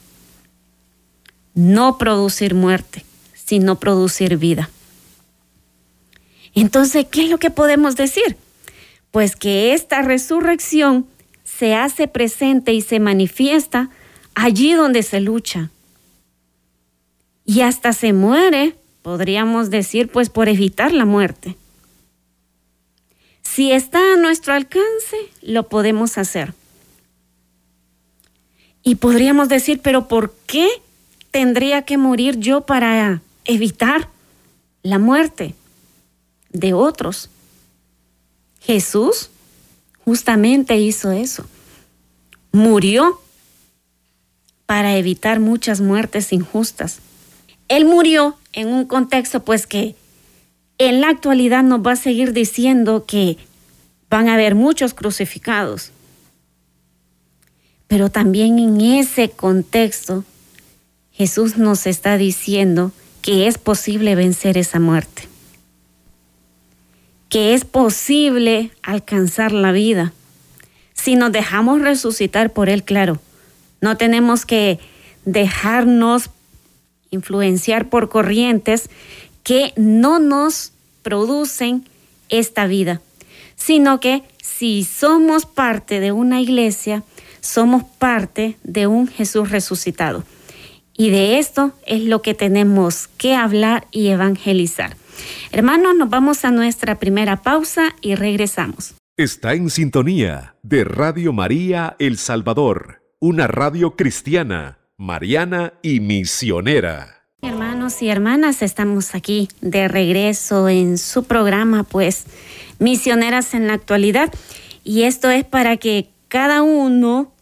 no 1.55 1.99
producir 1.99 2.55
muerte, 2.55 3.05
sino 3.35 3.79
producir 3.79 4.37
vida. 4.39 4.71
Entonces, 6.55 7.07
¿qué 7.11 7.25
es 7.25 7.31
lo 7.31 7.39
que 7.39 7.50
podemos 7.50 7.97
decir? 7.97 8.37
Pues 9.11 9.37
que 9.37 9.75
esta 9.75 10.03
resurrección 10.03 11.07
se 11.45 11.75
hace 11.75 12.09
presente 12.09 12.73
y 12.73 12.81
se 12.81 13.00
manifiesta 13.00 13.91
allí 14.35 14.73
donde 14.73 15.03
se 15.03 15.21
lucha. 15.21 15.71
Y 17.50 17.62
hasta 17.62 17.92
se 17.92 18.12
muere, 18.12 18.76
podríamos 19.02 19.71
decir, 19.71 20.09
pues 20.09 20.30
por 20.30 20.49
evitar 20.49 20.92
la 20.92 21.04
muerte. 21.04 21.57
Si 23.42 23.73
está 23.73 24.12
a 24.12 24.16
nuestro 24.16 24.54
alcance, 24.54 25.16
lo 25.42 25.69
podemos 25.69 26.16
hacer. 26.16 26.54
Y 28.85 28.95
podríamos 28.95 29.49
decir, 29.49 29.80
pero 29.83 30.07
¿por 30.07 30.33
qué 30.47 30.69
tendría 31.33 31.83
que 31.83 31.99
morir 31.99 32.38
yo 32.38 32.61
para 32.66 33.21
evitar 33.45 34.09
la 34.85 35.00
muerte 35.00 35.57
de 36.50 36.73
otros? 36.73 37.30
Jesús 38.61 39.28
justamente 40.04 40.76
hizo 40.76 41.11
eso. 41.11 41.47
Murió 42.52 43.21
para 44.66 44.97
evitar 44.97 45.40
muchas 45.40 45.80
muertes 45.80 46.33
injustas. 46.33 47.00
Él 47.71 47.85
murió 47.85 48.37
en 48.53 48.67
un 48.67 48.85
contexto 48.85 49.45
pues 49.45 49.67
que 49.67 49.95
en 50.79 51.00
la 51.00 51.09
actualidad 51.09 51.62
nos 51.62 51.87
va 51.87 51.93
a 51.93 51.97
seguir 51.97 52.33
diciendo 52.33 53.07
que 53.07 53.39
van 54.11 54.29
a 54.29 54.35
haber 54.35 54.57
muchos 54.57 54.93
crucificados. 54.93 55.93
Pero 57.87 58.11
también 58.11 58.59
en 58.59 58.81
ese 58.81 59.31
contexto 59.31 60.25
Jesús 61.12 61.59
nos 61.59 61.87
está 61.87 62.17
diciendo 62.17 62.91
que 63.23 63.47
es 63.47 63.57
posible 63.57 64.17
vencer 64.17 64.59
esa 64.59 64.81
muerte, 64.81 65.29
que 67.29 67.55
es 67.55 67.65
posible 67.65 68.73
alcanzar 68.83 69.53
la 69.53 69.71
vida. 69.71 70.12
Si 70.93 71.15
nos 71.15 71.31
dejamos 71.31 71.81
resucitar 71.81 72.53
por 72.53 72.69
Él, 72.69 72.83
claro, 72.83 73.21
no 73.81 73.97
tenemos 73.97 74.45
que 74.45 74.81
dejarnos 75.25 76.31
influenciar 77.11 77.88
por 77.88 78.09
corrientes 78.09 78.90
que 79.43 79.73
no 79.76 80.19
nos 80.19 80.73
producen 81.02 81.85
esta 82.29 82.67
vida, 82.67 83.00
sino 83.57 84.00
que 84.00 84.23
si 84.43 84.85
somos 84.85 85.47
parte 85.47 86.00
de 86.00 86.12
una 86.12 86.40
iglesia, 86.40 87.02
somos 87.40 87.85
parte 87.85 88.57
de 88.62 88.87
un 88.87 89.09
Jesús 89.09 89.50
resucitado. 89.50 90.25
Y 90.97 91.11
de 91.11 91.38
esto 91.38 91.73
es 91.87 92.02
lo 92.02 92.21
que 92.21 92.35
tenemos 92.35 93.09
que 93.09 93.35
hablar 93.35 93.87
y 93.90 94.09
evangelizar. 94.09 94.97
Hermanos, 95.50 95.97
nos 95.97 96.11
vamos 96.11 96.45
a 96.45 96.50
nuestra 96.50 96.99
primera 96.99 97.43
pausa 97.43 97.95
y 98.00 98.14
regresamos. 98.14 98.95
Está 99.17 99.55
en 99.55 99.71
sintonía 99.71 100.57
de 100.62 100.85
Radio 100.85 101.33
María 101.33 101.97
El 101.99 102.17
Salvador, 102.17 103.02
una 103.19 103.47
radio 103.47 103.97
cristiana, 103.97 104.79
mariana 105.00 105.73
y 105.80 105.99
misionera. 106.00 107.25
Hermanos 107.40 108.02
y 108.02 108.11
hermanas, 108.11 108.61
estamos 108.61 109.14
aquí 109.14 109.49
de 109.62 109.88
regreso 109.88 110.69
en 110.69 110.99
su 110.99 111.25
programa, 111.25 111.85
pues, 111.85 112.26
Misioneras 112.78 113.54
en 113.54 113.66
la 113.66 113.73
actualidad. 113.73 114.30
Y 114.85 115.04
esto 115.04 115.30
es 115.30 115.45
para 115.45 115.78
que 115.78 116.11
cada 116.28 116.61
uno 116.61 117.33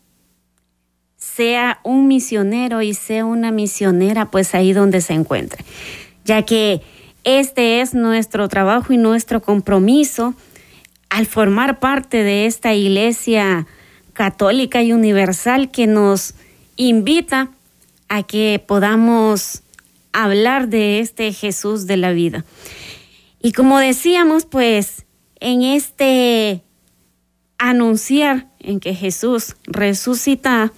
sea 1.17 1.81
un 1.83 2.07
misionero 2.07 2.81
y 2.81 2.95
sea 2.95 3.25
una 3.25 3.51
misionera, 3.51 4.31
pues 4.31 4.55
ahí 4.55 4.73
donde 4.73 5.01
se 5.01 5.15
encuentre, 5.15 5.65
ya 6.25 6.43
que 6.43 6.81
este 7.25 7.81
es 7.81 7.93
nuestro 7.93 8.49
trabajo 8.49 8.93
y 8.93 8.99
nuestro 8.99 9.43
compromiso 9.43 10.35
al 11.09 11.27
formar 11.27 11.81
parte 11.81 12.23
de 12.23 12.47
esta 12.47 12.75
iglesia 12.75 13.67
católica 14.13 14.83
y 14.83 14.93
universal 14.93 15.71
que 15.71 15.87
nos 15.87 16.35
invita 16.79 17.51
a 18.09 18.23
que 18.23 18.65
podamos 18.67 19.63
hablar 20.15 20.69
de 20.69 21.01
este 21.01 21.35
Jesús 21.35 21.87
de 21.87 21.99
la 21.99 22.13
vida. 22.13 22.47
Y 23.43 23.53
como 23.53 23.79
decíamos, 23.79 24.47
pues 24.47 25.05
en 25.41 25.63
este 25.63 26.63
anunciar 27.59 28.49
en 28.61 28.81
que 28.81 28.95
Jesús 28.95 29.57
resucita, 29.67 30.73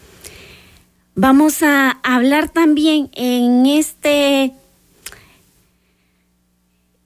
Vamos 1.23 1.63
a 1.63 1.91
hablar 2.03 2.49
también 2.49 3.11
en 3.15 3.67
este 3.67 4.55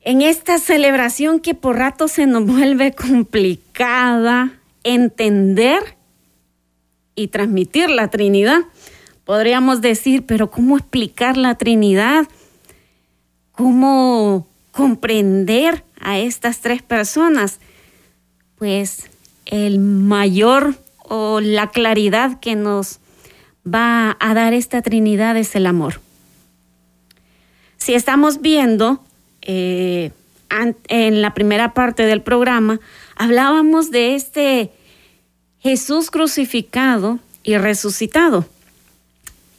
en 0.03 0.23
esta 0.23 0.59
celebración 0.59 1.41
que 1.41 1.55
por 1.55 1.79
rato 1.79 2.07
se 2.07 2.27
nos 2.27 2.47
vuelve 2.47 2.95
complicada 2.95 4.53
entender 4.85 5.97
y 7.17 7.27
transmitir 7.27 7.91
la 7.91 8.09
Trinidad. 8.09 8.61
Podríamos 9.25 9.81
decir, 9.81 10.25
pero 10.27 10.51
¿cómo 10.51 10.77
explicar 10.77 11.37
la 11.37 11.55
Trinidad? 11.57 12.27
¿Cómo 13.53 14.47
comprender 14.71 15.85
a 16.01 16.19
estas 16.19 16.61
tres 16.61 16.83
personas? 16.83 17.59
Pues 18.57 19.09
el 19.47 19.79
mayor 19.79 20.75
o 20.99 21.41
la 21.41 21.71
claridad 21.71 22.39
que 22.41 22.55
nos 22.55 23.01
va 23.67 24.17
a 24.21 24.35
dar 24.35 24.53
esta 24.53 24.83
Trinidad 24.83 25.37
es 25.37 25.55
el 25.55 25.67
amor. 25.67 26.01
Si 27.79 27.95
estamos 27.95 28.41
viendo 28.41 29.03
eh, 29.43 30.11
en 30.89 31.23
la 31.23 31.35
primera 31.35 31.75
parte 31.75 32.05
del 32.05 32.23
programa, 32.23 32.81
hablábamos 33.17 33.91
de 33.91 34.15
este 34.15 34.71
Jesús 35.61 36.11
crucificado 36.11 37.19
y 37.43 37.57
resucitado. 37.57 38.47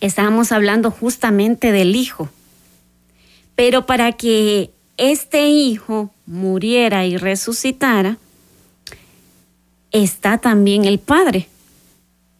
Estábamos 0.01 0.51
hablando 0.51 0.91
justamente 0.91 1.71
del 1.71 1.95
Hijo. 1.95 2.29
Pero 3.55 3.85
para 3.85 4.11
que 4.11 4.71
este 4.97 5.47
Hijo 5.47 6.11
muriera 6.25 7.05
y 7.05 7.17
resucitara, 7.17 8.17
está 9.91 10.37
también 10.37 10.85
el 10.85 10.99
Padre. 10.99 11.47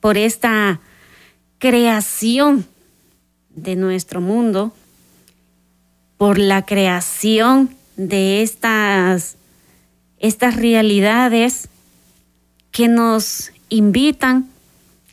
Por 0.02 0.18
esta 0.18 0.80
creación 1.58 2.66
de 3.50 3.76
nuestro 3.76 4.22
mundo, 4.22 4.74
por 6.18 6.38
la 6.38 6.66
creación 6.66 7.76
de 7.96 8.42
estas, 8.42 9.38
estas 10.20 10.56
realidades 10.56 11.70
que 12.72 12.88
nos 12.88 13.52
invitan 13.70 14.50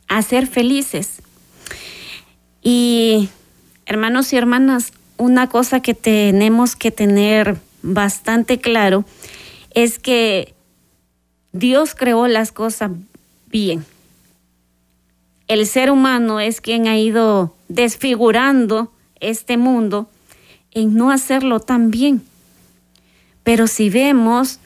a 0.07 0.21
ser 0.21 0.47
felices. 0.47 1.22
Y 2.63 3.29
hermanos 3.85 4.33
y 4.33 4.37
hermanas, 4.37 4.93
una 5.17 5.49
cosa 5.49 5.81
que 5.81 5.93
tenemos 5.93 6.75
que 6.75 6.91
tener 6.91 7.57
bastante 7.81 8.59
claro 8.59 9.05
es 9.71 9.99
que 9.99 10.53
Dios 11.51 11.93
creó 11.93 12.27
las 12.27 12.51
cosas 12.51 12.91
bien 13.47 13.85
el 15.47 15.67
ser 15.67 15.91
humano 15.91 16.39
es 16.39 16.61
quien 16.61 16.87
ha 16.87 16.97
ido 16.97 17.53
desfigurando 17.67 18.91
este 19.19 19.57
mundo 19.57 20.09
en 20.71 20.95
no 20.95 21.11
hacerlo 21.11 21.59
tan 21.59 21.91
bien. 21.91 22.23
Pero 23.43 23.67
si 23.67 23.89
vemos, 23.89 24.59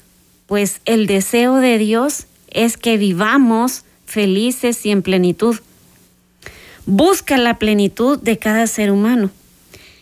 pues 0.46 0.82
el 0.86 1.08
deseo 1.08 1.56
de 1.56 1.78
Dios 1.78 2.28
es 2.52 2.78
que 2.78 2.98
vivamos 2.98 3.84
felices 4.06 4.86
y 4.86 4.92
en 4.92 5.02
plenitud. 5.02 5.58
Busca 6.88 7.38
la 7.38 7.60
plenitud 7.60 8.18
de 8.18 8.40
cada 8.40 8.66
ser 8.66 8.90
humano. 8.92 9.30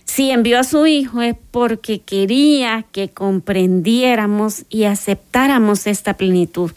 Si 0.06 0.32
envió 0.32 0.60
a 0.60 0.64
su 0.64 0.88
Hijo 0.88 1.22
es 1.22 1.36
porque 1.52 2.00
quería 2.00 2.86
que 2.94 3.10
comprendiéramos 3.10 4.64
y 4.70 4.86
aceptáramos 4.86 5.88
esta 5.88 6.16
plenitud 6.16 6.72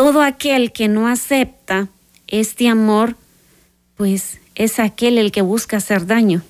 todo 0.00 0.22
aquel 0.22 0.72
que 0.72 0.88
no 0.88 1.08
acepta 1.08 1.88
este 2.26 2.68
amor, 2.68 3.16
pues 3.98 4.40
es 4.54 4.78
aquel 4.78 5.18
el 5.18 5.30
que 5.30 5.42
busca 5.42 5.76
hacer 5.76 6.06
daño. 6.06 6.40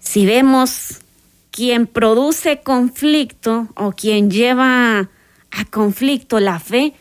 Si 0.00 0.26
vemos 0.26 1.00
quien 1.50 1.86
produce 1.86 2.60
conflicto 2.60 3.68
o 3.74 3.92
quien 3.92 4.30
lleva 4.30 5.08
a 5.50 5.64
conflicto 5.70 6.40
la 6.40 6.60
fe, 6.60 6.92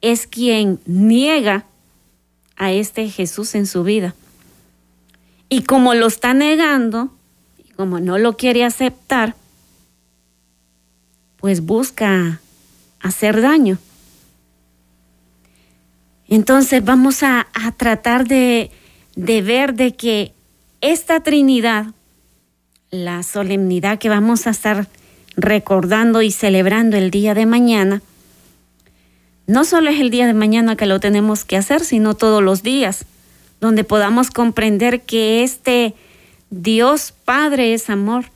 es 0.00 0.26
quien 0.26 0.80
niega 0.86 1.66
a 2.56 2.72
este 2.72 3.08
Jesús 3.08 3.54
en 3.54 3.66
su 3.66 3.84
vida. 3.84 4.14
Y 5.48 5.62
como 5.62 5.94
lo 5.94 6.06
está 6.06 6.34
negando, 6.34 7.10
y 7.58 7.70
como 7.72 8.00
no 8.00 8.18
lo 8.18 8.36
quiere 8.36 8.64
aceptar, 8.64 9.36
pues 11.36 11.60
busca 11.60 12.40
hacer 13.00 13.40
daño. 13.40 13.78
Entonces 16.28 16.84
vamos 16.84 17.22
a, 17.22 17.46
tratar 17.76 18.26
de, 18.26 18.72
de 19.14 19.42
ver 19.42 19.74
de 19.74 19.94
que 19.94 20.32
esta 20.80 21.20
Trinidad, 21.20 21.86
la 22.90 23.22
solemnidad 23.22 23.98
que 23.98 24.08
vamos 24.08 24.46
a 24.46 24.50
estar 24.50 24.88
recordando 25.36 26.22
y 26.22 26.32
celebrando 26.32 26.96
el 26.96 27.10
día 27.10 27.34
de 27.34 27.46
mañana, 27.46 28.02
no 29.46 29.64
solo 29.64 29.90
es 29.90 30.00
el 30.00 30.10
día 30.10 30.26
de 30.26 30.34
mañana 30.34 30.76
que 30.76 30.86
lo 30.86 30.98
tenemos 30.98 31.44
que 31.44 31.56
hacer, 31.56 31.84
sino 31.84 32.14
todos 32.14 32.42
los 32.42 32.62
días, 32.62 33.04
donde 33.60 33.84
podamos 33.84 34.30
comprender 34.30 35.02
que 35.02 35.44
este 35.44 35.94
Dios 36.50 37.12
Padre 37.24 37.72
es 37.72 37.88
amor, 37.88 38.26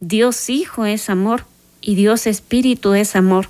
Dios 0.00 0.50
Hijo 0.50 0.84
es 0.84 1.10
amor 1.10 1.44
y 1.80 1.94
Dios 1.94 2.26
Espíritu 2.26 2.94
es 2.94 3.14
amor. 3.14 3.48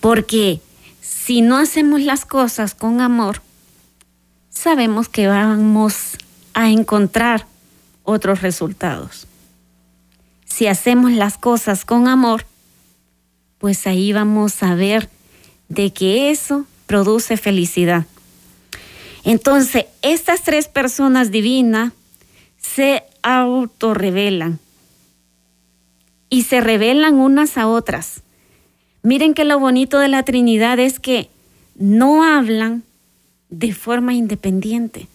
Porque 0.00 0.60
si 1.00 1.40
no 1.40 1.56
hacemos 1.56 2.00
las 2.00 2.24
cosas 2.24 2.74
con 2.74 3.00
amor, 3.00 3.42
sabemos 4.50 5.08
que 5.08 5.26
vamos 5.26 6.16
a 6.52 6.70
encontrar 6.70 7.46
otros 8.04 8.42
resultados. 8.42 9.26
Si 10.44 10.68
hacemos 10.68 11.12
las 11.12 11.38
cosas 11.38 11.84
con 11.84 12.06
amor, 12.06 12.46
pues 13.58 13.86
ahí 13.86 14.12
vamos 14.12 14.62
a 14.62 14.74
ver 14.74 15.08
de 15.68 15.92
que 15.92 16.30
eso 16.30 16.66
produce 16.86 17.36
felicidad. 17.36 18.06
Entonces, 19.24 19.86
estas 20.02 20.42
tres 20.42 20.68
personas 20.68 21.30
divinas 21.30 21.92
se 22.58 23.04
autorrevelan 23.22 24.58
y 26.28 26.42
se 26.42 26.60
revelan 26.60 27.14
unas 27.14 27.56
a 27.56 27.66
otras. 27.66 28.22
Miren 29.02 29.34
que 29.34 29.44
lo 29.44 29.58
bonito 29.58 29.98
de 29.98 30.08
la 30.08 30.22
Trinidad 30.22 30.78
es 30.78 31.00
que 31.00 31.30
no 31.76 32.24
hablan 32.24 32.82
de 33.50 33.72
forma 33.72 34.14
independiente, 34.14 35.08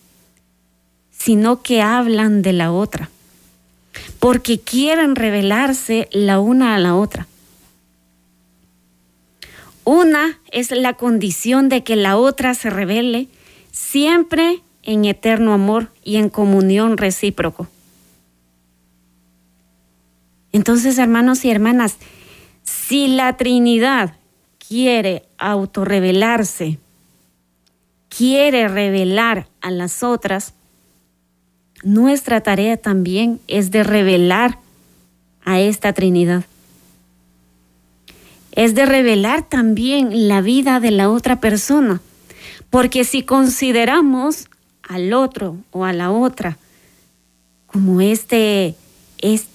sino 1.11 1.61
que 1.61 1.81
hablan 1.81 2.41
de 2.41 2.53
la 2.53 2.71
otra, 2.71 3.09
porque 4.19 4.59
quieren 4.59 5.15
revelarse 5.15 6.07
la 6.11 6.39
una 6.39 6.75
a 6.75 6.79
la 6.79 6.95
otra. 6.95 7.27
Una 9.83 10.39
es 10.51 10.71
la 10.71 10.93
condición 10.93 11.69
de 11.69 11.83
que 11.83 11.95
la 11.95 12.17
otra 12.17 12.53
se 12.53 12.69
revele 12.69 13.27
siempre 13.71 14.61
en 14.83 15.05
eterno 15.05 15.53
amor 15.53 15.91
y 16.03 16.17
en 16.17 16.29
comunión 16.29 16.97
recíproco. 16.97 17.67
Entonces, 20.51 20.97
hermanos 20.97 21.45
y 21.45 21.51
hermanas, 21.51 21.97
si 22.63 23.07
la 23.07 23.37
Trinidad 23.37 24.15
quiere 24.57 25.23
autorrevelarse, 25.37 26.79
quiere 28.09 28.67
revelar 28.67 29.47
a 29.61 29.71
las 29.71 30.03
otras, 30.03 30.53
nuestra 31.83 32.41
tarea 32.41 32.77
también 32.77 33.39
es 33.47 33.71
de 33.71 33.83
revelar 33.83 34.59
a 35.45 35.59
esta 35.59 35.93
Trinidad. 35.93 36.43
Es 38.59 38.75
de 38.75 38.85
revelar 38.85 39.47
también 39.47 40.27
la 40.27 40.41
vida 40.41 40.81
de 40.81 40.91
la 40.91 41.09
otra 41.09 41.39
persona. 41.39 42.01
Porque 42.69 43.05
si 43.05 43.23
consideramos 43.23 44.49
al 44.83 45.13
otro 45.13 45.55
o 45.71 45.85
a 45.85 45.93
la 45.93 46.11
otra 46.11 46.57
como 47.67 48.01
este, 48.01 48.75
este 49.19 49.47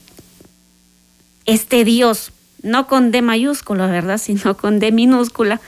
este 1.45 1.85
Dios, 1.85 2.33
no 2.63 2.87
con 2.87 3.11
D 3.11 3.21
mayúscula, 3.21 3.89
¿verdad? 3.89 4.17
Sino 4.23 4.57
con 4.57 4.79
D 4.79 4.91
minúscula, 4.91 5.61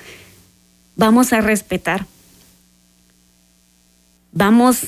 vamos 0.97 1.35
a 1.35 1.43
respetar. 1.43 2.07
Vamos 4.33 4.83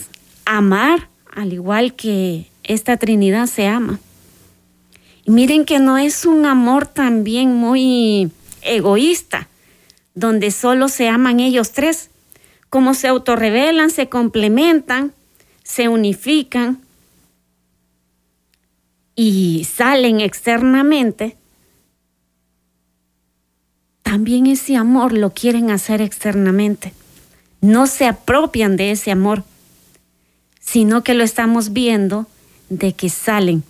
a 0.47 0.57
amar 0.57 1.11
al 1.37 1.53
igual 1.53 1.93
que 1.93 2.47
esta 2.65 2.97
Trinidad 2.97 3.47
se 3.47 3.67
ama. 3.67 4.01
Y 5.27 5.33
miren 5.33 5.67
que 5.67 5.79
no 5.81 5.99
es 5.99 6.25
un 6.25 6.47
amor 6.47 6.87
también 6.87 7.55
muy 7.55 8.31
egoísta, 8.63 9.49
donde 10.15 10.51
solo 10.51 10.89
se 10.89 11.09
aman 11.09 11.41
ellos 11.41 11.73
tres. 11.73 12.11
Como 12.71 12.95
se 12.95 13.09
autorrevelan, 13.09 13.91
se 13.91 14.09
complementan, 14.09 15.13
se 15.63 15.89
unifican, 15.89 16.83
y 19.21 19.65
salen 19.65 20.21
externamente, 20.21 21.37
también 24.05 24.47
ese 24.47 24.77
amor 24.77 25.13
lo 25.13 25.31
quieren 25.31 25.73
hacer 25.73 26.01
externamente. 26.01 26.95
No 27.61 27.89
se 27.89 28.07
apropian 28.07 28.77
de 28.77 28.93
ese 28.93 29.11
amor, 29.11 29.43
sino 30.61 31.03
que 31.03 31.15
lo 31.15 31.25
estamos 31.25 31.73
viendo 31.73 32.29
de 32.69 32.93
que 32.93 33.09
salen. 33.09 33.65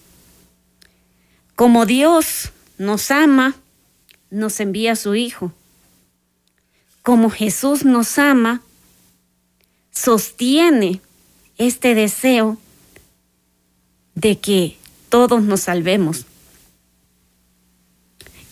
Como 1.57 1.87
Dios 1.87 2.53
nos 2.77 3.11
ama, 3.11 3.57
nos 4.31 4.61
envía 4.61 4.93
a 4.93 4.97
su 4.97 5.15
Hijo. 5.15 5.53
Como 7.03 7.31
Jesús 7.31 7.85
nos 7.85 8.19
ama, 8.19 8.63
sostiene 9.91 11.01
este 11.57 11.95
deseo 11.95 12.59
de 14.15 14.39
que 14.39 14.77
todos 15.09 15.43
nos 15.43 15.61
salvemos. 15.61 16.27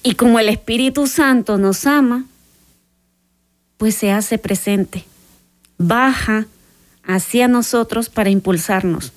Y 0.03 0.15
como 0.15 0.39
el 0.39 0.49
Espíritu 0.49 1.07
Santo 1.07 1.59
nos 1.59 1.87
ama, 1.87 2.25
pues 3.77 3.95
se 3.95 4.13
hace 4.13 4.39
presente, 4.39 5.05
baja 5.79 6.47
hacia 7.03 7.49
nosotros 7.49 8.09
para 8.09 8.31
impulsarnos. 8.31 9.13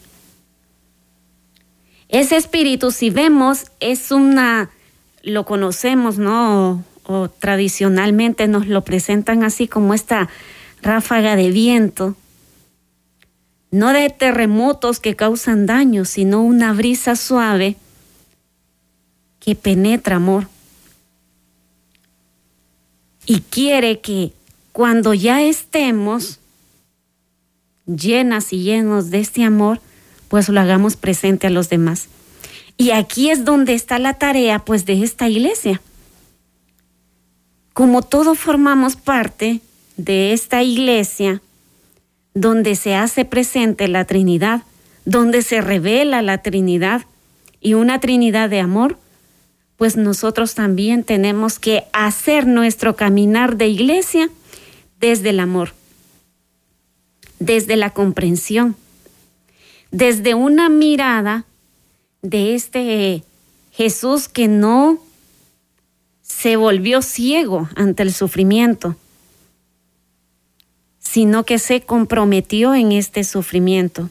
Ese 2.08 2.38
espíritu, 2.38 2.92
si 2.92 3.12
vemos, 3.12 3.66
es 3.80 4.12
una, 4.12 4.72
lo 5.24 5.46
conocemos, 5.46 6.18
¿no? 6.18 6.84
O, 7.04 7.30
tradicionalmente 7.30 8.48
nos 8.48 8.68
lo 8.68 8.84
presentan 8.84 9.44
así 9.44 9.68
como 9.68 9.94
esta 9.94 10.30
ráfaga 10.82 11.36
de 11.36 11.50
viento 11.50 12.16
no 13.72 13.94
de 13.94 14.10
terremotos 14.10 15.00
que 15.00 15.16
causan 15.16 15.66
daño, 15.66 16.06
sino 16.06 16.42
una 16.42 16.74
brisa 16.74 17.16
suave 17.16 17.76
que 19.40 19.56
penetra 19.56 20.16
amor. 20.16 20.48
Y 23.26 23.42
quiere 23.42 24.00
que 24.00 24.34
cuando 24.72 25.14
ya 25.14 25.42
estemos 25.44 26.40
llenas 27.86 28.54
y 28.54 28.64
llenos 28.64 29.12
de 29.12 29.20
este 29.20 29.44
amor, 29.44 29.82
pues 30.30 30.50
lo 30.50 30.60
hagamos 30.60 30.96
presente 30.96 31.48
a 31.48 31.52
los 31.52 31.70
demás. 31.70 32.08
Y 32.82 32.92
aquí 32.92 33.30
es 33.30 33.44
donde 33.44 33.74
está 33.74 34.00
la 34.00 34.14
tarea 34.14 34.60
pues 34.60 34.86
de 34.86 35.04
esta 35.04 35.28
iglesia. 35.28 35.82
Como 37.74 38.04
todos 38.04 38.40
formamos 38.40 38.96
parte 38.96 39.60
de 39.98 40.32
esta 40.32 40.64
iglesia, 40.64 41.42
donde 42.34 42.76
se 42.76 42.96
hace 42.96 43.26
presente 43.26 43.90
la 43.90 44.06
Trinidad, 44.06 44.64
donde 45.04 45.42
se 45.42 45.60
revela 45.60 46.22
la 46.22 46.38
Trinidad 46.38 47.02
y 47.60 47.74
una 47.74 48.00
Trinidad 48.00 48.50
de 48.50 48.62
amor, 48.62 48.98
pues 49.76 49.98
nosotros 49.98 50.56
también 50.56 51.04
tenemos 51.04 51.60
que 51.60 51.84
hacer 51.92 52.48
nuestro 52.48 52.96
caminar 52.96 53.58
de 53.58 53.68
iglesia 53.68 54.30
desde 55.02 55.32
el 55.32 55.42
amor, 55.42 55.74
desde 57.40 57.76
la 57.76 57.90
comprensión, 57.90 58.78
desde 59.92 60.34
una 60.34 60.70
mirada 60.70 61.46
de 62.22 62.56
este 62.56 63.24
Jesús 63.72 64.28
que 64.28 64.48
no 64.48 65.00
se 66.22 66.56
volvió 66.56 67.02
ciego 67.02 67.70
ante 67.76 68.04
el 68.04 68.14
sufrimiento, 68.14 68.96
sino 71.00 71.44
que 71.44 71.60
se 71.60 71.82
comprometió 71.82 72.76
en 72.76 72.92
este 72.92 73.24
sufrimiento. 73.24 74.10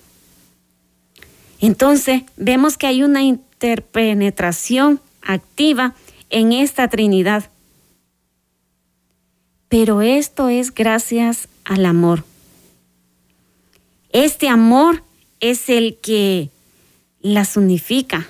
Entonces, 1.61 2.23
vemos 2.37 2.77
que 2.77 2.87
hay 2.87 3.03
una 3.03 3.23
interpenetración 3.23 5.01
activa 5.23 5.95
en 6.31 6.53
esta 6.53 6.89
Trinidad. 6.89 7.51
Pero 9.69 10.03
esto 10.03 10.49
es 10.49 10.73
gracias 10.73 11.49
al 11.65 11.85
amor. 11.85 12.25
Este 14.13 14.49
amor 14.49 15.03
es 15.41 15.69
el 15.69 15.99
que 15.99 16.51
las 17.21 17.57
unifica, 17.57 18.29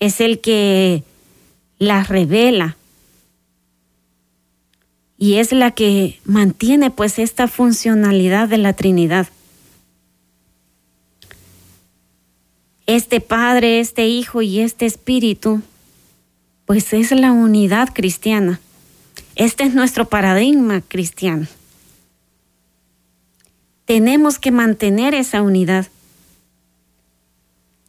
es 0.00 0.20
el 0.20 0.40
que 0.40 1.02
las 1.78 2.08
revela, 2.08 2.76
y 5.18 5.34
es 5.34 5.50
la 5.50 5.72
que 5.72 6.20
mantiene 6.24 6.90
pues 6.90 7.18
esta 7.18 7.48
funcionalidad 7.48 8.48
de 8.48 8.58
la 8.58 8.72
Trinidad. 8.72 9.26
Este 12.86 13.20
Padre, 13.20 13.80
este 13.80 14.06
Hijo 14.06 14.40
y 14.42 14.60
este 14.60 14.86
Espíritu, 14.86 15.60
pues 16.66 16.92
es 16.92 17.10
la 17.10 17.32
unidad 17.32 17.90
cristiana. 17.92 18.60
Este 19.34 19.64
es 19.64 19.74
nuestro 19.74 20.08
paradigma 20.08 20.82
cristiano. 20.82 21.48
Tenemos 23.84 24.38
que 24.38 24.52
mantener 24.52 25.14
esa 25.14 25.42
unidad. 25.42 25.88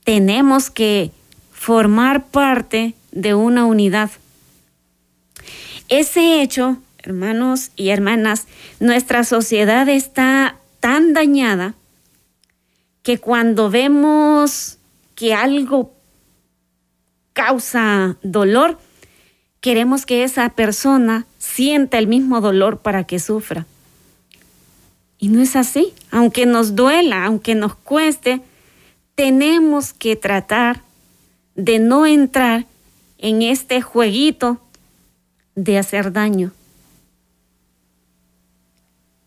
Tenemos 0.09 0.71
que 0.71 1.11
formar 1.51 2.25
parte 2.25 2.95
de 3.11 3.35
una 3.35 3.67
unidad. 3.67 4.09
Ese 5.87 6.41
hecho 6.41 6.79
hermanos 7.03 7.69
y 7.75 7.89
hermanas, 7.89 8.47
nuestra 8.79 9.23
sociedad 9.23 9.87
está 9.87 10.57
tan 10.79 11.13
dañada 11.13 11.75
que 13.03 13.19
cuando 13.19 13.69
vemos 13.69 14.79
que 15.13 15.35
algo 15.35 15.93
causa 17.33 18.17
dolor, 18.23 18.79
queremos 19.61 20.07
que 20.07 20.23
esa 20.23 20.49
persona 20.49 21.27
sienta 21.37 21.99
el 21.99 22.07
mismo 22.07 22.41
dolor 22.41 22.79
para 22.79 23.03
que 23.03 23.19
sufra. 23.19 23.67
Y 25.19 25.27
no 25.27 25.39
es 25.39 25.55
así. 25.55 25.93
Aunque 26.09 26.47
nos 26.47 26.75
duela, 26.75 27.25
aunque 27.25 27.53
nos 27.53 27.75
cueste, 27.75 28.41
tenemos 29.19 29.91
que 29.91 30.15
tratar 30.15 30.82
de 31.53 31.77
no 31.77 32.05
entrar 32.05 32.65
en 33.17 33.41
este 33.41 33.82
jueguito 33.82 34.62
de 35.55 35.77
hacer 35.77 36.13
daño 36.13 36.53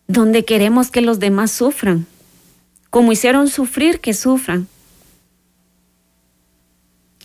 donde 0.07 0.45
queremos 0.45 0.89
que 0.89 1.01
los 1.01 1.19
demás 1.19 1.51
sufran, 1.51 2.07
como 2.89 3.11
hicieron 3.11 3.49
sufrir 3.49 3.99
que 3.99 4.15
sufran. 4.15 4.67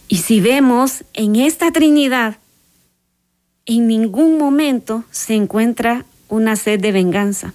Y 0.06 0.18
si 0.18 0.42
vemos 0.42 1.04
en 1.14 1.36
esta 1.36 1.72
Trinidad, 1.72 2.36
en 3.64 3.86
ningún 3.86 4.36
momento 4.36 5.04
se 5.10 5.34
encuentra 5.34 6.04
una 6.28 6.54
sed 6.54 6.80
de 6.80 6.92
venganza. 6.92 7.54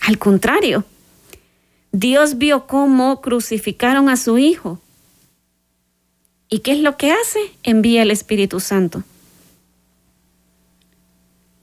Al 0.00 0.18
contrario, 0.18 0.84
Dios 1.92 2.38
vio 2.38 2.66
cómo 2.66 3.20
crucificaron 3.20 4.08
a 4.08 4.16
su 4.16 4.38
Hijo. 4.38 4.80
¿Y 6.48 6.60
qué 6.60 6.72
es 6.72 6.80
lo 6.80 6.96
que 6.96 7.12
hace? 7.12 7.38
Envía 7.62 8.02
el 8.02 8.10
Espíritu 8.10 8.60
Santo. 8.60 9.04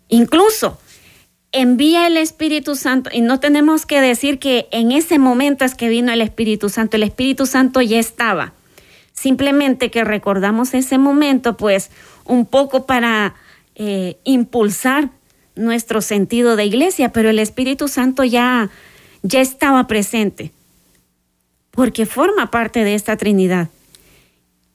Incluso 0.08 0.80
envía 1.52 2.08
el 2.08 2.18
Espíritu 2.18 2.76
Santo 2.76 3.10
y 3.14 3.22
no 3.22 3.40
tenemos 3.40 3.86
que 3.86 4.02
decir 4.02 4.40
que 4.40 4.68
en 4.72 4.92
ese 4.92 5.20
momento 5.20 5.66
es 5.66 5.76
que 5.76 5.90
vino 5.90 6.12
el 6.12 6.22
Espíritu 6.22 6.70
Santo, 6.70 6.98
el 6.98 7.04
Espíritu 7.04 7.46
Santo 7.46 7.82
ya 7.82 8.00
estaba. 8.00 8.54
Simplemente 9.14 9.92
que 9.92 10.04
recordamos 10.04 10.74
ese 10.74 10.98
momento, 10.98 11.58
pues 11.58 11.90
un 12.26 12.46
poco 12.46 12.86
para 12.86 13.36
eh, 13.76 14.18
impulsar 14.24 15.10
nuestro 15.56 16.02
sentido 16.02 16.56
de 16.56 16.66
iglesia, 16.66 17.12
pero 17.12 17.30
el 17.30 17.40
Espíritu 17.40 17.88
Santo 17.88 18.24
ya, 18.24 18.70
ya 19.24 19.42
estaba 19.42 19.88
presente, 19.88 20.52
porque 21.72 22.06
forma 22.06 22.52
parte 22.52 22.84
de 22.84 22.96
esta 22.96 23.18
Trinidad. 23.18 23.70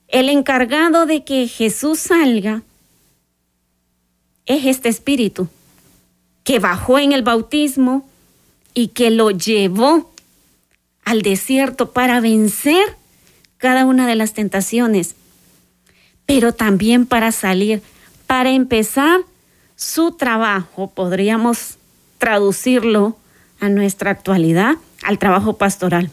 El 0.09 0.29
encargado 0.29 1.07
de 1.07 1.25
que 1.25 1.49
Jesús 1.49 1.99
salga 1.99 2.63
es 4.47 4.67
este 4.67 4.89
Espíritu, 4.89 5.49
que 6.45 6.59
bajó 6.59 6.99
en 6.99 7.13
el 7.13 7.23
bautismo 7.23 8.09
y 8.75 8.89
que 8.89 9.11
lo 9.11 9.31
llevó 9.31 10.13
al 11.05 11.23
desierto 11.23 11.93
para 11.93 12.21
vencer 12.21 12.97
cada 13.59 13.87
una 13.87 14.07
de 14.07 14.15
las 14.15 14.35
tentaciones, 14.35 15.15
pero 16.27 16.53
también 16.53 17.07
para 17.07 17.33
salir 17.33 17.83
para 18.27 18.51
empezar 18.51 19.21
su 19.77 20.13
trabajo, 20.13 20.91
podríamos 20.91 21.77
traducirlo 22.19 23.17
a 23.65 23.69
nuestra 23.69 24.11
actualidad, 24.11 24.77
al 25.03 25.19
trabajo 25.19 25.57
pastoral, 25.57 26.11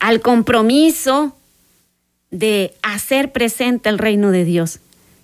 al 0.00 0.20
compromiso 0.20 1.36
de 2.30 2.74
hacer 2.82 3.32
presente 3.32 3.88
el 3.88 3.98
reino 3.98 4.30
de 4.30 4.44
Dios. 4.44 4.80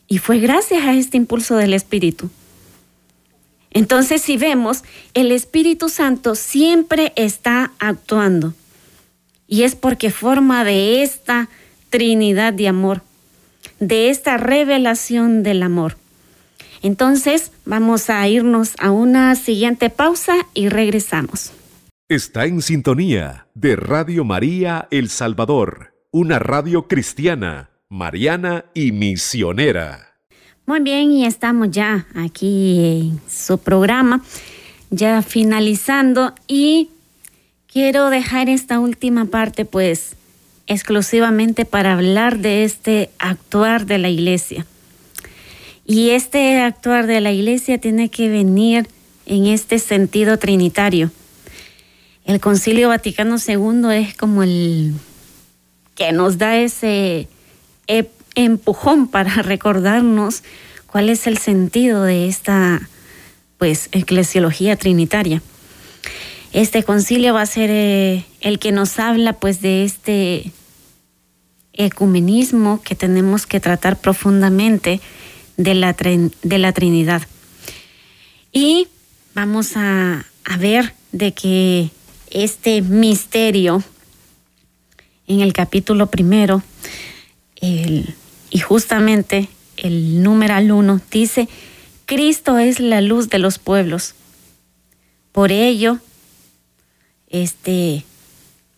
Y 0.06 0.18
fue 0.18 0.38
gracias 0.38 0.84
a 0.84 0.94
este 0.94 1.16
impulso 1.16 1.56
del 1.56 1.74
Espíritu. 1.74 2.30
Entonces, 3.70 4.22
si 4.22 4.36
vemos, 4.36 4.82
el 5.14 5.32
Espíritu 5.32 5.88
Santo 5.88 6.34
siempre 6.34 7.12
está 7.16 7.72
actuando. 7.78 8.54
Y 9.46 9.62
es 9.62 9.74
porque 9.74 10.10
forma 10.10 10.64
de 10.64 11.02
esta 11.02 11.48
Trinidad 11.90 12.52
de 12.52 12.68
amor 12.68 13.02
de 13.80 14.10
esta 14.10 14.36
revelación 14.36 15.42
del 15.42 15.62
amor. 15.62 15.96
Entonces 16.82 17.52
vamos 17.64 18.10
a 18.10 18.26
irnos 18.28 18.74
a 18.78 18.90
una 18.90 19.34
siguiente 19.34 19.90
pausa 19.90 20.34
y 20.54 20.68
regresamos. 20.68 21.52
Está 22.08 22.46
en 22.46 22.62
sintonía 22.62 23.46
de 23.54 23.76
Radio 23.76 24.24
María 24.24 24.88
El 24.90 25.10
Salvador, 25.10 25.92
una 26.10 26.38
radio 26.38 26.88
cristiana, 26.88 27.70
mariana 27.88 28.64
y 28.72 28.92
misionera. 28.92 30.08
Muy 30.64 30.80
bien, 30.80 31.12
y 31.12 31.26
estamos 31.26 31.70
ya 31.70 32.06
aquí 32.14 33.00
en 33.00 33.20
su 33.28 33.58
programa, 33.58 34.22
ya 34.90 35.22
finalizando 35.22 36.34
y 36.46 36.90
quiero 37.66 38.10
dejar 38.10 38.48
esta 38.48 38.78
última 38.78 39.26
parte 39.26 39.64
pues 39.64 40.16
exclusivamente 40.66 41.64
para 41.64 41.94
hablar 41.94 42.38
de 42.38 42.64
este 42.64 43.10
actuar 43.18 43.86
de 43.86 43.98
la 43.98 44.08
iglesia. 44.08 44.66
Y 45.90 46.10
este 46.10 46.60
actuar 46.60 47.06
de 47.06 47.22
la 47.22 47.32
iglesia 47.32 47.78
tiene 47.78 48.10
que 48.10 48.28
venir 48.28 48.86
en 49.24 49.46
este 49.46 49.78
sentido 49.78 50.38
trinitario. 50.38 51.10
El 52.26 52.40
Concilio 52.40 52.90
Vaticano 52.90 53.36
II 53.38 53.96
es 53.96 54.14
como 54.14 54.42
el 54.42 54.92
que 55.94 56.12
nos 56.12 56.36
da 56.36 56.58
ese 56.58 57.26
empujón 58.34 59.08
para 59.08 59.40
recordarnos 59.42 60.42
cuál 60.88 61.08
es 61.08 61.26
el 61.26 61.38
sentido 61.38 62.02
de 62.02 62.28
esta 62.28 62.86
pues 63.56 63.88
eclesiología 63.92 64.76
trinitaria. 64.76 65.40
Este 66.52 66.82
concilio 66.82 67.32
va 67.32 67.40
a 67.40 67.46
ser 67.46 67.70
eh, 67.70 68.26
el 68.42 68.58
que 68.58 68.72
nos 68.72 68.98
habla 68.98 69.32
pues 69.32 69.62
de 69.62 69.84
este 69.84 70.52
ecumenismo 71.72 72.82
que 72.82 72.94
tenemos 72.94 73.46
que 73.46 73.58
tratar 73.58 73.96
profundamente 73.96 75.00
de 75.58 75.74
la, 75.74 75.92
de 75.92 76.58
la 76.58 76.72
Trinidad. 76.72 77.22
Y 78.52 78.88
vamos 79.34 79.72
a, 79.76 80.24
ver 80.58 80.94
de 81.12 81.32
que 81.32 81.90
este 82.30 82.80
misterio 82.80 83.82
en 85.26 85.40
el 85.40 85.52
capítulo 85.52 86.06
primero, 86.06 86.62
y 87.60 88.58
justamente 88.60 89.48
el 89.76 90.22
numeral 90.22 90.72
uno 90.72 91.02
dice, 91.10 91.48
Cristo 92.06 92.58
es 92.58 92.80
la 92.80 93.02
luz 93.02 93.28
de 93.28 93.38
los 93.38 93.58
pueblos. 93.58 94.14
Por 95.32 95.52
ello, 95.52 95.98
este, 97.28 98.04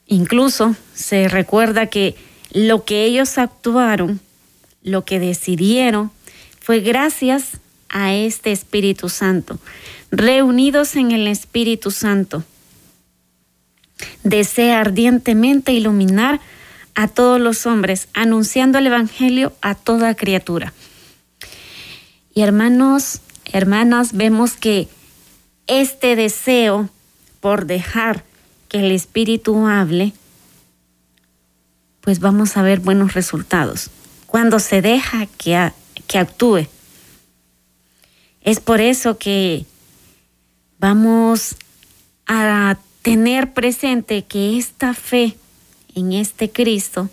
incluso 0.06 0.74
se 0.92 1.28
recuerda 1.28 1.86
que 1.86 2.16
lo 2.52 2.84
que 2.84 3.04
ellos 3.04 3.38
actuaron, 3.38 4.20
lo 4.82 5.04
que 5.04 5.20
decidieron, 5.20 6.10
fue 6.60 6.80
gracias 6.80 7.58
a 7.88 8.12
este 8.14 8.52
Espíritu 8.52 9.08
Santo, 9.08 9.58
reunidos 10.10 10.96
en 10.96 11.10
el 11.10 11.26
Espíritu 11.26 11.90
Santo. 11.90 12.44
Desea 14.22 14.80
ardientemente 14.80 15.72
iluminar 15.72 16.40
a 16.94 17.08
todos 17.08 17.40
los 17.40 17.66
hombres, 17.66 18.08
anunciando 18.14 18.78
el 18.78 18.86
Evangelio 18.86 19.52
a 19.60 19.74
toda 19.74 20.14
criatura. 20.14 20.72
Y 22.34 22.42
hermanos, 22.42 23.20
hermanas, 23.52 24.12
vemos 24.12 24.52
que 24.52 24.88
este 25.66 26.16
deseo 26.16 26.88
por 27.40 27.66
dejar 27.66 28.24
que 28.68 28.78
el 28.80 28.92
Espíritu 28.92 29.66
hable 29.66 30.12
pues 32.00 32.20
vamos 32.20 32.56
a 32.56 32.62
ver 32.62 32.80
buenos 32.80 33.14
resultados. 33.14 33.90
Cuando 34.26 34.58
se 34.58 34.82
deja 34.82 35.26
que, 35.26 35.72
que 36.06 36.18
actúe. 36.18 36.66
Es 38.42 38.60
por 38.60 38.80
eso 38.80 39.18
que 39.18 39.66
vamos 40.78 41.56
a 42.26 42.78
tener 43.02 43.52
presente 43.52 44.24
que 44.24 44.58
esta 44.58 44.94
fe 44.94 45.36
en 45.94 46.12
este 46.12 46.50
Cristo, 46.50 47.08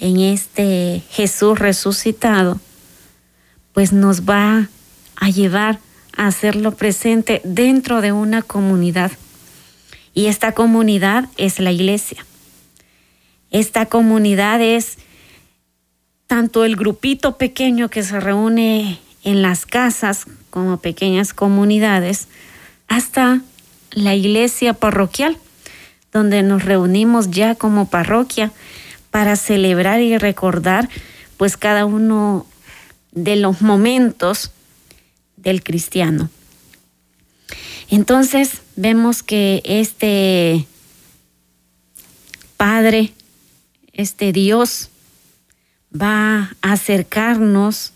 en 0.00 0.20
este 0.20 1.02
Jesús 1.10 1.58
resucitado, 1.58 2.60
pues 3.72 3.92
nos 3.92 4.22
va 4.22 4.68
a 5.16 5.30
llevar 5.30 5.78
a 6.16 6.26
hacerlo 6.26 6.72
presente 6.72 7.40
dentro 7.44 8.00
de 8.00 8.12
una 8.12 8.42
comunidad. 8.42 9.12
Y 10.14 10.26
esta 10.26 10.52
comunidad 10.52 11.28
es 11.36 11.58
la 11.58 11.72
iglesia. 11.72 12.26
Esta 13.50 13.86
comunidad 13.86 14.60
es 14.60 14.98
tanto 16.32 16.64
el 16.64 16.76
grupito 16.76 17.36
pequeño 17.36 17.90
que 17.90 18.02
se 18.02 18.18
reúne 18.18 18.98
en 19.22 19.42
las 19.42 19.66
casas 19.66 20.24
como 20.48 20.78
pequeñas 20.78 21.34
comunidades, 21.34 22.26
hasta 22.88 23.42
la 23.90 24.14
iglesia 24.14 24.72
parroquial, 24.72 25.36
donde 26.10 26.42
nos 26.42 26.64
reunimos 26.64 27.30
ya 27.30 27.54
como 27.54 27.90
parroquia 27.90 28.50
para 29.10 29.36
celebrar 29.36 30.00
y 30.00 30.16
recordar 30.16 30.88
pues 31.36 31.58
cada 31.58 31.84
uno 31.84 32.46
de 33.10 33.36
los 33.36 33.60
momentos 33.60 34.52
del 35.36 35.62
cristiano. 35.62 36.30
Entonces 37.90 38.62
vemos 38.74 39.22
que 39.22 39.60
este 39.66 40.66
Padre 42.56 43.12
este 43.92 44.32
Dios 44.32 44.88
va 45.94 46.54
a 46.62 46.72
acercarnos 46.72 47.92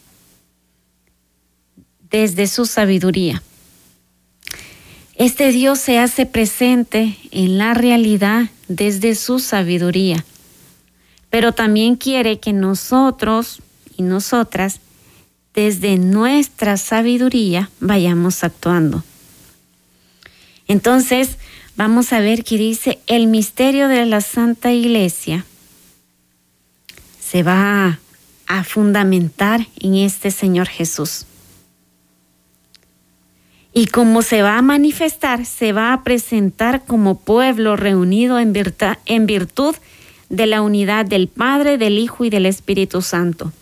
desde 2.10 2.46
su 2.46 2.66
sabiduría. 2.66 3.42
Este 5.14 5.50
Dios 5.50 5.78
se 5.78 5.98
hace 5.98 6.26
presente 6.26 7.16
en 7.30 7.58
la 7.58 7.72
realidad 7.74 8.50
desde 8.68 9.14
su 9.14 9.38
sabiduría, 9.38 10.24
pero 11.30 11.52
también 11.52 11.96
quiere 11.96 12.38
que 12.38 12.52
nosotros 12.52 13.60
y 13.96 14.02
nosotras, 14.02 14.80
desde 15.54 15.96
nuestra 15.96 16.76
sabiduría, 16.76 17.70
vayamos 17.80 18.44
actuando. 18.44 19.02
Entonces, 20.68 21.38
vamos 21.76 22.12
a 22.12 22.20
ver 22.20 22.44
qué 22.44 22.58
dice 22.58 22.98
el 23.06 23.26
misterio 23.26 23.88
de 23.88 24.04
la 24.04 24.20
Santa 24.20 24.72
Iglesia 24.72 25.46
se 27.28 27.42
va 27.42 27.98
a 28.46 28.64
fundamentar 28.64 29.66
en 29.80 29.96
este 29.96 30.30
Señor 30.30 30.68
Jesús. 30.68 31.26
Y 33.72 33.86
como 33.86 34.22
se 34.22 34.42
va 34.42 34.56
a 34.56 34.62
manifestar, 34.62 35.44
se 35.44 35.72
va 35.72 35.92
a 35.92 36.04
presentar 36.04 36.84
como 36.84 37.18
pueblo 37.18 37.76
reunido 37.76 38.38
en 38.38 38.54
en 39.06 39.26
virtud 39.26 39.74
de 40.28 40.46
la 40.46 40.62
unidad 40.62 41.04
del 41.04 41.28
Padre, 41.28 41.78
del 41.78 41.98
Hijo 41.98 42.24
y 42.24 42.30
del 42.30 42.46
Espíritu 42.46 43.02
Santo. 43.02 43.52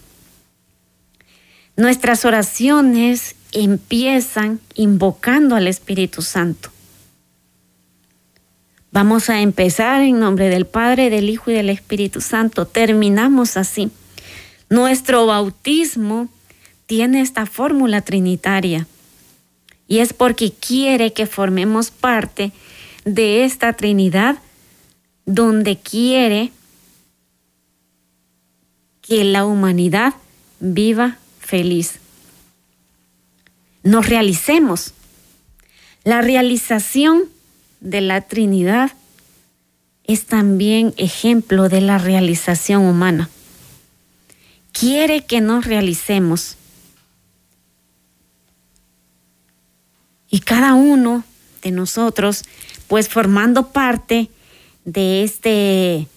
Nuestras 1.76 2.24
oraciones 2.24 3.34
empiezan 3.52 4.60
invocando 4.74 5.56
al 5.56 5.66
Espíritu 5.66 6.22
Santo. 6.22 6.70
Vamos 8.94 9.28
a 9.28 9.40
empezar 9.40 10.02
en 10.02 10.20
nombre 10.20 10.48
del 10.48 10.66
Padre, 10.66 11.10
del 11.10 11.28
Hijo 11.28 11.50
y 11.50 11.54
del 11.54 11.68
Espíritu 11.68 12.20
Santo. 12.20 12.64
Terminamos 12.64 13.56
así. 13.56 13.90
Nuestro 14.70 15.26
bautismo 15.26 16.28
tiene 16.86 17.20
esta 17.20 17.44
fórmula 17.44 18.02
trinitaria 18.02 18.86
y 19.88 19.98
es 19.98 20.12
porque 20.12 20.52
quiere 20.52 21.12
que 21.12 21.26
formemos 21.26 21.90
parte 21.90 22.52
de 23.04 23.44
esta 23.44 23.72
Trinidad 23.72 24.38
donde 25.26 25.76
quiere 25.76 26.52
que 29.02 29.24
la 29.24 29.44
humanidad 29.44 30.14
viva 30.60 31.18
feliz. 31.40 31.98
Nos 33.82 34.08
realicemos. 34.08 34.94
La 36.04 36.20
realización 36.20 37.33
de 37.84 38.00
la 38.00 38.22
Trinidad 38.22 38.92
es 40.04 40.24
también 40.24 40.94
ejemplo 40.96 41.68
de 41.68 41.82
la 41.82 41.98
realización 41.98 42.82
humana. 42.82 43.28
Quiere 44.72 45.24
que 45.24 45.40
nos 45.40 45.66
realicemos. 45.66 46.56
Y 50.28 50.40
cada 50.40 50.74
uno 50.74 51.24
de 51.62 51.70
nosotros, 51.70 52.44
pues 52.88 53.08
formando 53.08 53.68
parte 53.70 54.30
de 54.84 55.22
este 55.22 56.08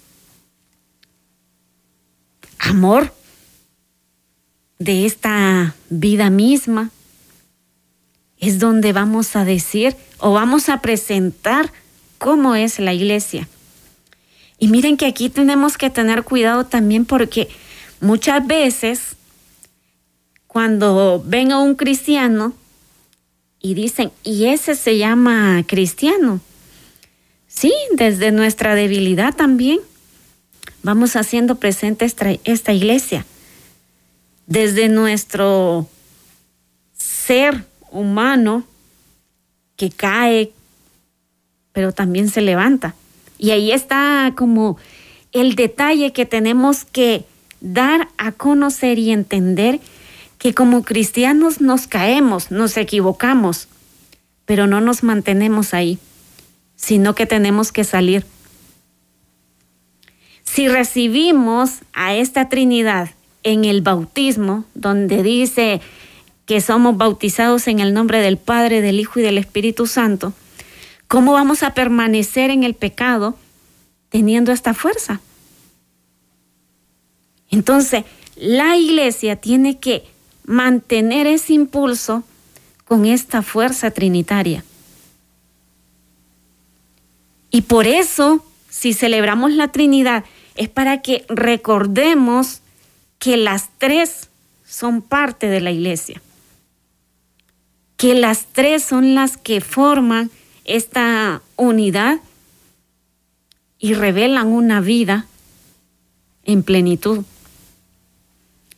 amor, 2.60 3.14
de 4.80 5.06
esta 5.06 5.76
vida 5.90 6.30
misma, 6.30 6.92
es 8.40 8.60
donde 8.60 8.94
vamos 8.94 9.36
a 9.36 9.46
decir 9.46 9.96
o 10.20 10.34
vamos 10.34 10.70
a 10.70 10.82
presentar 10.82 11.72
cómo 12.18 12.56
es 12.56 12.80
la 12.80 12.94
iglesia. 12.94 13.48
Y 14.60 14.68
miren 14.70 14.98
que 14.98 15.06
aquí 15.06 15.30
tenemos 15.30 15.78
que 15.78 15.90
tener 15.90 16.24
cuidado 16.24 16.66
también 16.66 17.06
porque 17.06 17.48
muchas 18.00 18.46
veces 18.46 19.16
cuando 20.48 21.22
ven 21.26 21.52
a 21.52 21.60
un 21.60 21.76
cristiano 21.76 22.54
y 23.60 23.74
dicen, 23.74 24.12
y 24.24 24.46
ese 24.46 24.76
se 24.76 24.98
llama 24.98 25.64
cristiano. 25.68 26.40
Sí, 27.48 27.74
desde 27.92 28.32
nuestra 28.32 28.76
debilidad 28.76 29.36
también 29.36 29.80
vamos 30.84 31.16
haciendo 31.16 31.56
presente 31.56 32.06
esta, 32.06 32.32
esta 32.44 32.74
iglesia. 32.74 33.26
Desde 34.46 34.90
nuestro 34.90 35.88
ser 36.98 37.66
humano 37.92 38.64
que 39.76 39.90
cae, 39.90 40.52
pero 41.72 41.92
también 41.92 42.30
se 42.30 42.42
levanta. 42.42 42.96
Y 43.38 43.52
ahí 43.52 43.72
está 43.72 44.34
como 44.36 44.78
el 45.32 45.56
detalle 45.56 46.14
que 46.14 46.26
tenemos 46.26 46.86
que 46.86 47.26
dar 47.62 48.08
a 48.18 48.32
conocer 48.32 49.00
y 49.00 49.12
entender 49.12 49.80
que 50.38 50.54
como 50.54 50.84
cristianos 50.84 51.62
nos 51.62 51.88
caemos, 51.88 52.52
nos 52.52 52.78
equivocamos, 52.78 53.68
pero 54.46 54.68
no 54.68 54.82
nos 54.82 55.04
mantenemos 55.04 55.74
ahí, 55.74 56.00
sino 56.76 57.16
que 57.16 57.26
tenemos 57.26 57.72
que 57.72 57.84
salir. 57.84 58.26
Si 60.44 60.68
recibimos 60.68 61.80
a 61.94 62.16
esta 62.16 62.50
Trinidad 62.50 63.10
en 63.44 63.66
el 63.66 63.82
bautismo, 63.82 64.66
donde 64.74 65.22
dice 65.24 65.82
que 66.48 66.62
somos 66.62 66.96
bautizados 66.96 67.68
en 67.68 67.82
el 67.82 67.94
nombre 67.94 68.22
del 68.22 68.38
Padre, 68.38 68.80
del 68.82 69.02
Hijo 69.02 69.20
y 69.20 69.22
del 69.22 69.38
Espíritu 69.38 69.86
Santo, 69.86 70.34
¿cómo 71.10 71.34
vamos 71.34 71.62
a 71.62 71.74
permanecer 71.74 72.50
en 72.50 72.64
el 72.64 72.74
pecado 72.74 73.38
teniendo 74.10 74.54
esta 74.54 74.74
fuerza? 74.74 75.20
Entonces, 77.52 78.06
la 78.38 78.78
iglesia 78.78 79.36
tiene 79.36 79.78
que 79.78 80.06
mantener 80.46 81.28
ese 81.28 81.52
impulso 81.52 82.24
con 82.86 83.06
esta 83.06 83.42
fuerza 83.42 83.92
trinitaria. 83.92 84.64
Y 87.52 87.64
por 87.64 87.88
eso, 87.88 88.46
si 88.70 88.94
celebramos 88.94 89.52
la 89.52 89.68
Trinidad, 89.74 90.24
es 90.56 90.70
para 90.70 91.02
que 91.02 91.26
recordemos 91.28 92.62
que 93.20 93.36
las 93.36 93.70
tres 93.80 94.30
son 94.66 95.02
parte 95.02 95.48
de 95.48 95.60
la 95.60 95.72
iglesia 95.72 96.22
que 97.98 98.14
las 98.14 98.46
tres 98.46 98.84
son 98.84 99.16
las 99.16 99.38
que 99.38 99.60
forman 99.60 100.30
esta 100.66 101.42
unidad 101.56 102.20
y 103.80 103.94
revelan 103.94 104.48
una 104.48 104.82
vida 104.82 105.26
en 106.44 106.64
plenitud. 106.64 107.24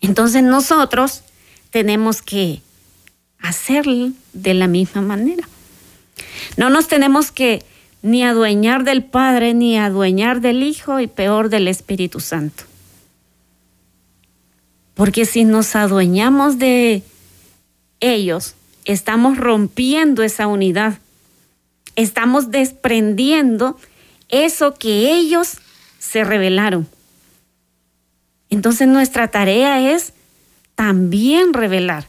Entonces 0.02 0.44
nosotros 0.44 1.24
tenemos 1.70 2.22
que 2.22 2.62
hacerlo 3.40 4.12
de 4.34 4.54
la 4.54 4.68
misma 4.68 5.02
manera. 5.02 5.48
No 6.58 6.70
nos 6.70 6.88
tenemos 6.88 7.32
que 7.32 7.64
ni 8.02 8.24
adueñar 8.24 8.84
del 8.86 9.04
Padre, 9.04 9.54
ni 9.54 9.78
adueñar 9.78 10.40
del 10.40 10.64
Hijo 10.64 11.00
y 11.00 11.08
peor 11.08 11.50
del 11.50 11.68
Espíritu 11.68 12.20
Santo. 12.22 12.64
Porque 14.94 15.26
si 15.26 15.44
nos 15.44 15.76
adueñamos 15.76 16.60
de 16.60 17.04
ellos, 18.00 18.56
estamos 18.92 19.38
rompiendo 19.38 20.24
esa 20.24 20.48
unidad. 20.48 20.98
Estamos 21.96 22.50
desprendiendo 22.50 23.78
eso 24.30 24.74
que 24.74 25.14
ellos 25.14 25.60
se 26.00 26.24
revelaron. 26.24 26.88
Entonces 28.50 28.88
nuestra 28.88 29.30
tarea 29.30 29.94
es 29.94 30.14
también 30.74 31.54
revelar. 31.54 32.08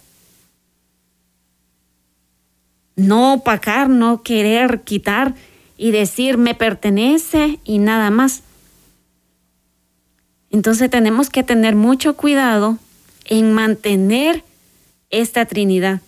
No 2.96 3.34
opacar, 3.34 3.90
no 3.90 4.22
querer 4.22 4.80
quitar 4.80 5.34
y 5.76 5.90
decir 5.90 6.38
me 6.38 6.54
pertenece 6.54 7.58
y 7.62 7.78
nada 7.78 8.10
más. 8.10 8.42
Entonces 10.50 10.88
tenemos 10.88 11.28
que 11.28 11.42
tener 11.42 11.74
mucho 11.74 12.16
cuidado 12.16 12.78
en 13.26 13.52
mantener 13.52 14.44
esta 15.10 15.44
Trinidad 15.44 16.00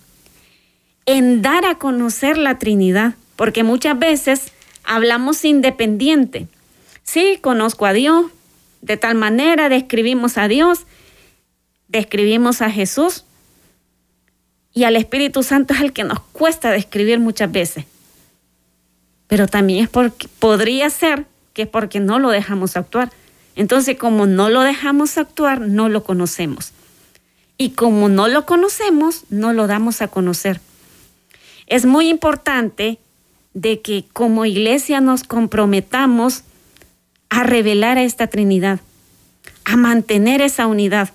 en 1.06 1.42
dar 1.42 1.64
a 1.64 1.76
conocer 1.76 2.38
la 2.38 2.58
Trinidad, 2.58 3.14
porque 3.36 3.64
muchas 3.64 3.98
veces 3.98 4.52
hablamos 4.84 5.44
independiente. 5.44 6.48
Sí, 7.02 7.38
conozco 7.40 7.86
a 7.86 7.92
Dios, 7.92 8.26
de 8.80 8.96
tal 8.96 9.14
manera 9.14 9.68
describimos 9.68 10.38
a 10.38 10.48
Dios, 10.48 10.86
describimos 11.88 12.62
a 12.62 12.70
Jesús 12.70 13.24
y 14.72 14.84
al 14.84 14.96
Espíritu 14.96 15.42
Santo 15.42 15.74
es 15.74 15.80
el 15.80 15.92
que 15.92 16.04
nos 16.04 16.20
cuesta 16.20 16.70
describir 16.70 17.18
muchas 17.18 17.50
veces. 17.50 17.84
Pero 19.26 19.46
también 19.46 19.84
es 19.84 19.88
porque 19.88 20.28
podría 20.38 20.88
ser 20.90 21.26
que 21.52 21.62
es 21.62 21.68
porque 21.68 22.00
no 22.00 22.18
lo 22.18 22.30
dejamos 22.30 22.76
actuar. 22.76 23.10
Entonces, 23.56 23.98
como 23.98 24.26
no 24.26 24.48
lo 24.48 24.62
dejamos 24.62 25.18
actuar, 25.18 25.60
no 25.60 25.88
lo 25.88 26.02
conocemos. 26.04 26.72
Y 27.58 27.70
como 27.70 28.08
no 28.08 28.28
lo 28.28 28.46
conocemos, 28.46 29.24
no 29.28 29.52
lo 29.52 29.66
damos 29.66 30.00
a 30.00 30.08
conocer. 30.08 30.60
Es 31.72 31.86
muy 31.86 32.10
importante 32.10 32.98
de 33.54 33.80
que 33.80 34.04
como 34.12 34.44
iglesia 34.44 35.00
nos 35.00 35.24
comprometamos 35.24 36.42
a 37.30 37.44
revelar 37.44 37.96
a 37.96 38.02
esta 38.02 38.26
Trinidad, 38.26 38.80
a 39.64 39.78
mantener 39.78 40.42
esa 40.42 40.66
unidad. 40.66 41.08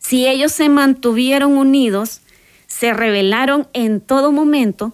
Si 0.00 0.28
ellos 0.28 0.52
se 0.52 0.68
mantuvieron 0.68 1.56
unidos, 1.56 2.20
se 2.66 2.92
revelaron 2.92 3.68
en 3.72 4.02
todo 4.02 4.32
momento, 4.32 4.92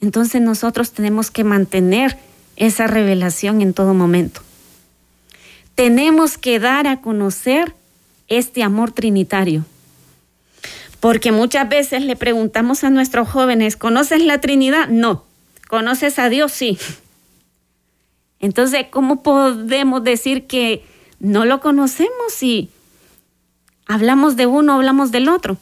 entonces 0.00 0.42
nosotros 0.42 0.90
tenemos 0.90 1.30
que 1.30 1.44
mantener 1.44 2.18
esa 2.56 2.88
revelación 2.88 3.60
en 3.62 3.74
todo 3.74 3.94
momento. 3.94 4.40
Tenemos 5.76 6.36
que 6.36 6.58
dar 6.58 6.88
a 6.88 7.00
conocer 7.00 7.76
este 8.26 8.64
amor 8.64 8.90
trinitario. 8.90 9.64
Porque 11.00 11.32
muchas 11.32 11.68
veces 11.68 12.02
le 12.02 12.16
preguntamos 12.16 12.84
a 12.84 12.90
nuestros 12.90 13.28
jóvenes, 13.28 13.76
¿conoces 13.76 14.22
la 14.22 14.40
Trinidad? 14.40 14.88
No. 14.88 15.24
¿Conoces 15.68 16.18
a 16.18 16.28
Dios? 16.28 16.52
Sí. 16.52 16.78
Entonces, 18.40 18.86
¿cómo 18.90 19.22
podemos 19.22 20.04
decir 20.04 20.46
que 20.46 20.84
no 21.18 21.44
lo 21.44 21.60
conocemos 21.60 22.32
si 22.34 22.70
hablamos 23.86 24.36
de 24.36 24.46
uno, 24.46 24.74
hablamos 24.74 25.10
del 25.10 25.28
otro? 25.28 25.56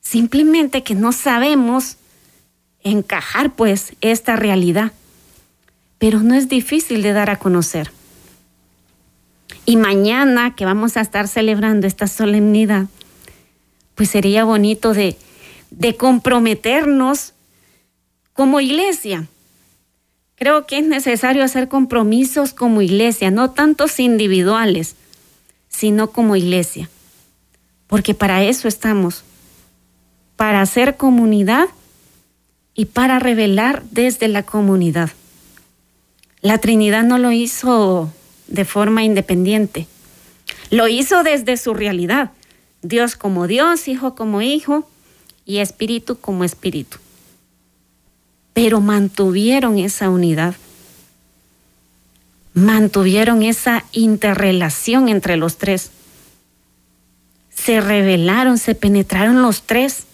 Simplemente 0.00 0.82
que 0.82 0.94
no 0.94 1.12
sabemos 1.12 1.96
encajar 2.82 3.54
pues 3.54 3.94
esta 4.00 4.36
realidad, 4.36 4.92
pero 5.98 6.20
no 6.20 6.34
es 6.34 6.48
difícil 6.48 7.02
de 7.02 7.12
dar 7.12 7.30
a 7.30 7.36
conocer. 7.36 7.90
Y 9.66 9.76
mañana 9.76 10.54
que 10.54 10.64
vamos 10.64 10.96
a 10.96 11.00
estar 11.00 11.28
celebrando 11.28 11.86
esta 11.86 12.06
solemnidad, 12.06 12.86
pues 13.98 14.10
sería 14.10 14.44
bonito 14.44 14.94
de, 14.94 15.16
de 15.72 15.96
comprometernos 15.96 17.34
como 18.32 18.60
iglesia. 18.60 19.26
Creo 20.36 20.66
que 20.66 20.78
es 20.78 20.86
necesario 20.86 21.42
hacer 21.42 21.66
compromisos 21.66 22.54
como 22.54 22.80
iglesia, 22.80 23.32
no 23.32 23.50
tantos 23.50 23.98
individuales, 23.98 24.94
sino 25.68 26.12
como 26.12 26.36
iglesia. 26.36 26.88
Porque 27.88 28.14
para 28.14 28.44
eso 28.44 28.68
estamos, 28.68 29.24
para 30.36 30.62
hacer 30.62 30.96
comunidad 30.96 31.66
y 32.74 32.84
para 32.84 33.18
revelar 33.18 33.82
desde 33.90 34.28
la 34.28 34.44
comunidad. 34.44 35.10
La 36.40 36.58
Trinidad 36.58 37.02
no 37.02 37.18
lo 37.18 37.32
hizo 37.32 38.12
de 38.46 38.64
forma 38.64 39.02
independiente, 39.02 39.88
lo 40.70 40.86
hizo 40.86 41.24
desde 41.24 41.56
su 41.56 41.74
realidad. 41.74 42.30
Dios 42.82 43.16
como 43.16 43.46
Dios, 43.46 43.88
Hijo 43.88 44.14
como 44.14 44.42
Hijo 44.42 44.88
y 45.44 45.58
Espíritu 45.58 46.18
como 46.18 46.44
Espíritu. 46.44 46.98
Pero 48.52 48.80
mantuvieron 48.80 49.78
esa 49.78 50.10
unidad, 50.10 50.54
mantuvieron 52.54 53.42
esa 53.42 53.84
interrelación 53.92 55.08
entre 55.08 55.36
los 55.36 55.58
tres. 55.58 55.90
Se 57.50 57.80
revelaron, 57.80 58.58
se 58.58 58.74
penetraron 58.74 59.42
los 59.42 59.62
tres 59.62 60.08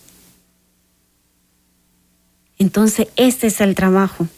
entonces, 2.59 3.09
este 3.17 3.49
es 3.49 3.61
el 3.61 3.75
trabajo. 3.75 4.29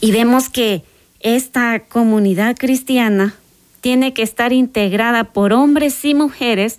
Y 0.00 0.12
vemos 0.12 0.48
que 0.48 0.84
esta 1.20 1.80
comunidad 1.80 2.56
cristiana 2.56 3.34
tiene 3.80 4.12
que 4.12 4.22
estar 4.22 4.52
integrada 4.52 5.24
por 5.24 5.52
hombres 5.52 6.04
y 6.04 6.14
mujeres 6.14 6.78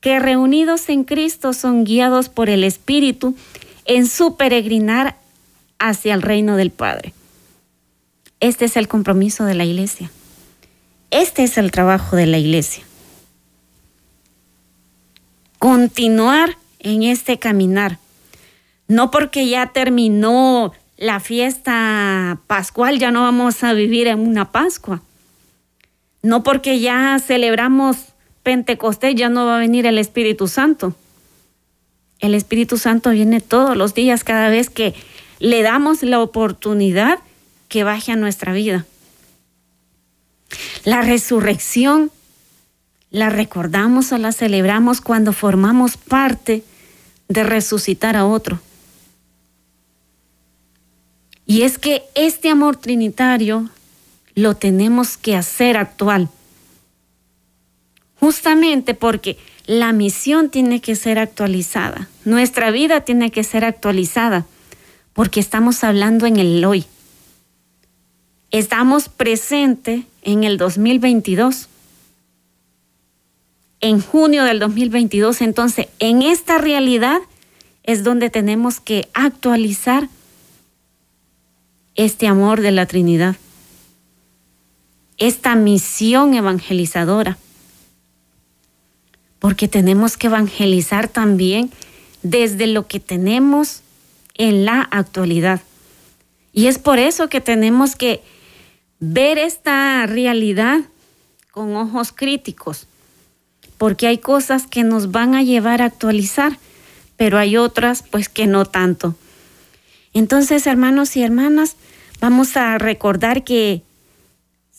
que 0.00 0.18
reunidos 0.18 0.88
en 0.88 1.04
Cristo 1.04 1.52
son 1.52 1.84
guiados 1.84 2.28
por 2.28 2.50
el 2.50 2.64
Espíritu 2.64 3.36
en 3.84 4.06
su 4.06 4.36
peregrinar 4.36 5.16
hacia 5.78 6.14
el 6.14 6.22
reino 6.22 6.56
del 6.56 6.70
Padre. 6.70 7.14
Este 8.40 8.64
es 8.64 8.76
el 8.76 8.88
compromiso 8.88 9.44
de 9.44 9.54
la 9.54 9.64
iglesia. 9.64 10.10
Este 11.10 11.44
es 11.44 11.58
el 11.58 11.70
trabajo 11.70 12.16
de 12.16 12.26
la 12.26 12.38
iglesia. 12.38 12.84
Continuar 15.58 16.56
en 16.80 17.04
este 17.04 17.38
caminar 17.38 17.98
no 18.88 19.10
porque 19.10 19.48
ya 19.48 19.68
terminó 19.68 20.72
la 20.98 21.18
fiesta 21.18 22.40
pascual, 22.46 22.98
ya 22.98 23.10
no 23.10 23.22
vamos 23.22 23.64
a 23.64 23.72
vivir 23.72 24.06
en 24.06 24.20
una 24.20 24.52
Pascua. 24.52 25.02
No 26.22 26.42
porque 26.42 26.80
ya 26.80 27.18
celebramos 27.18 27.96
Pentecostés, 28.42 29.14
ya 29.14 29.28
no 29.28 29.46
va 29.46 29.56
a 29.56 29.60
venir 29.60 29.86
el 29.86 29.98
Espíritu 29.98 30.48
Santo. 30.48 30.96
El 32.20 32.34
Espíritu 32.34 32.78
Santo 32.78 33.10
viene 33.10 33.40
todos 33.40 33.76
los 33.76 33.94
días, 33.94 34.24
cada 34.24 34.48
vez 34.48 34.70
que 34.70 34.94
le 35.38 35.62
damos 35.62 36.02
la 36.02 36.20
oportunidad 36.20 37.18
que 37.68 37.84
baje 37.84 38.12
a 38.12 38.16
nuestra 38.16 38.52
vida. 38.52 38.86
La 40.84 41.02
resurrección 41.02 42.10
la 43.10 43.28
recordamos 43.28 44.12
o 44.12 44.18
la 44.18 44.32
celebramos 44.32 45.00
cuando 45.00 45.32
formamos 45.32 45.96
parte 45.96 46.64
de 47.28 47.44
resucitar 47.44 48.16
a 48.16 48.24
otro. 48.24 48.60
Y 51.46 51.62
es 51.62 51.78
que 51.78 52.04
este 52.14 52.48
amor 52.48 52.76
trinitario 52.76 53.68
lo 54.34 54.56
tenemos 54.56 55.16
que 55.16 55.36
hacer 55.36 55.76
actual. 55.76 56.28
Justamente 58.18 58.94
porque 58.94 59.36
la 59.66 59.92
misión 59.92 60.48
tiene 60.48 60.80
que 60.80 60.94
ser 60.94 61.18
actualizada, 61.18 62.08
nuestra 62.24 62.70
vida 62.70 63.00
tiene 63.00 63.30
que 63.30 63.44
ser 63.44 63.64
actualizada, 63.64 64.46
porque 65.12 65.40
estamos 65.40 65.84
hablando 65.84 66.26
en 66.26 66.36
el 66.36 66.64
hoy. 66.64 66.84
Estamos 68.50 69.08
presentes 69.08 70.04
en 70.22 70.44
el 70.44 70.58
2022, 70.58 71.68
en 73.80 74.00
junio 74.00 74.44
del 74.44 74.58
2022, 74.58 75.40
entonces 75.40 75.88
en 75.98 76.22
esta 76.22 76.58
realidad 76.58 77.20
es 77.82 78.04
donde 78.04 78.30
tenemos 78.30 78.78
que 78.78 79.08
actualizar 79.14 80.08
este 81.94 82.26
amor 82.26 82.60
de 82.60 82.70
la 82.70 82.86
Trinidad, 82.86 83.36
esta 85.26 85.54
misión 85.54 86.34
evangelizadora, 86.34 87.38
porque 89.38 89.68
tenemos 89.68 90.16
que 90.16 90.26
evangelizar 90.26 91.06
también 91.06 91.70
desde 92.24 92.66
lo 92.66 92.88
que 92.88 92.98
tenemos 92.98 93.82
en 94.34 94.64
la 94.64 94.82
actualidad. 94.82 95.60
Y 96.52 96.66
es 96.66 96.78
por 96.78 96.98
eso 96.98 97.28
que 97.28 97.40
tenemos 97.40 97.94
que 97.94 98.20
ver 98.98 99.38
esta 99.38 100.04
realidad 100.06 100.80
con 101.52 101.76
ojos 101.76 102.10
críticos, 102.10 102.88
porque 103.78 104.08
hay 104.08 104.18
cosas 104.18 104.66
que 104.66 104.82
nos 104.82 105.12
van 105.12 105.36
a 105.36 105.44
llevar 105.44 105.82
a 105.82 105.86
actualizar, 105.86 106.58
pero 107.16 107.38
hay 107.38 107.56
otras 107.56 108.02
pues 108.02 108.28
que 108.28 108.48
no 108.48 108.64
tanto. 108.64 109.14
Entonces, 110.14 110.66
hermanos 110.66 111.16
y 111.16 111.22
hermanas, 111.22 111.76
vamos 112.20 112.56
a 112.56 112.76
recordar 112.78 113.44
que 113.44 113.82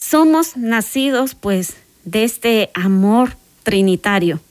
somos 0.03 0.57
nacidos 0.57 1.33
pues 1.33 1.75
de 2.03 2.23
este 2.23 2.69
amor 2.73 3.37
trinitario. 3.63 4.41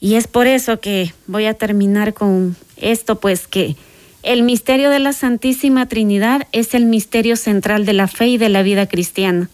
Y 0.00 0.14
es 0.14 0.26
por 0.26 0.46
eso 0.46 0.80
que 0.80 1.12
voy 1.26 1.44
a 1.44 1.54
terminar 1.54 2.14
con 2.14 2.56
esto, 2.76 3.20
pues 3.20 3.46
que 3.46 3.76
el 4.22 4.42
misterio 4.42 4.90
de 4.90 4.98
la 5.00 5.12
Santísima 5.12 5.86
Trinidad 5.86 6.46
es 6.52 6.74
el 6.74 6.86
misterio 6.86 7.36
central 7.36 7.84
de 7.84 7.92
la 7.92 8.08
fe 8.08 8.28
y 8.28 8.38
de 8.38 8.48
la 8.48 8.62
vida 8.62 8.86
cristiana. 8.86 9.50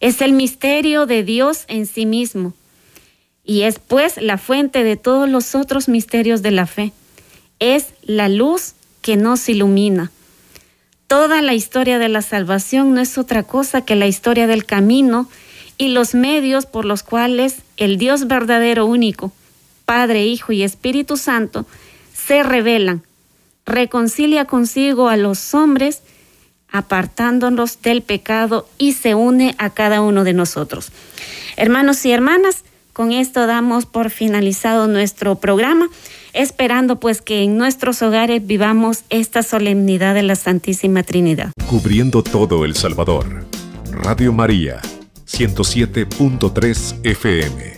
Es 0.00 0.20
el 0.20 0.32
misterio 0.32 1.06
de 1.06 1.22
Dios 1.22 1.64
en 1.68 1.86
sí 1.86 2.04
mismo. 2.04 2.52
Y 3.44 3.62
es 3.62 3.78
pues 3.78 4.16
la 4.20 4.38
fuente 4.38 4.82
de 4.82 4.96
todos 4.96 5.28
los 5.28 5.54
otros 5.54 5.88
misterios 5.88 6.42
de 6.42 6.50
la 6.50 6.66
fe. 6.66 6.92
Es 7.60 7.88
la 8.02 8.28
luz 8.28 8.74
que 9.02 9.16
nos 9.16 9.48
ilumina. 9.48 10.10
Toda 11.06 11.42
la 11.42 11.54
historia 11.54 11.98
de 11.98 12.08
la 12.08 12.22
salvación 12.22 12.94
no 12.94 13.00
es 13.00 13.18
otra 13.18 13.42
cosa 13.42 13.84
que 13.84 13.94
la 13.94 14.06
historia 14.06 14.46
del 14.46 14.64
camino 14.64 15.28
y 15.76 15.88
los 15.88 16.14
medios 16.14 16.66
por 16.66 16.84
los 16.84 17.02
cuales 17.02 17.56
el 17.76 17.98
Dios 17.98 18.26
verdadero 18.26 18.86
único, 18.86 19.32
Padre, 19.84 20.24
Hijo 20.24 20.52
y 20.52 20.62
Espíritu 20.62 21.16
Santo, 21.16 21.66
se 22.12 22.42
revelan, 22.42 23.02
reconcilia 23.66 24.46
consigo 24.46 25.08
a 25.08 25.16
los 25.16 25.54
hombres, 25.54 26.02
apartándonos 26.70 27.82
del 27.82 28.02
pecado 28.02 28.66
y 28.78 28.94
se 28.94 29.14
une 29.14 29.54
a 29.58 29.70
cada 29.70 30.00
uno 30.00 30.24
de 30.24 30.32
nosotros. 30.32 30.90
Hermanos 31.56 32.04
y 32.06 32.12
hermanas, 32.12 32.64
con 32.92 33.12
esto 33.12 33.46
damos 33.46 33.86
por 33.86 34.10
finalizado 34.10 34.86
nuestro 34.86 35.36
programa 35.36 35.88
esperando 36.34 37.00
pues 37.00 37.22
que 37.22 37.42
en 37.42 37.56
nuestros 37.56 38.02
hogares 38.02 38.46
vivamos 38.46 39.04
esta 39.08 39.42
solemnidad 39.42 40.14
de 40.14 40.22
la 40.22 40.34
Santísima 40.34 41.02
Trinidad. 41.02 41.52
Cubriendo 41.66 42.22
todo 42.22 42.64
El 42.64 42.74
Salvador. 42.74 43.46
Radio 43.90 44.32
María, 44.32 44.80
107.3 45.26 46.96
FM. 47.04 47.74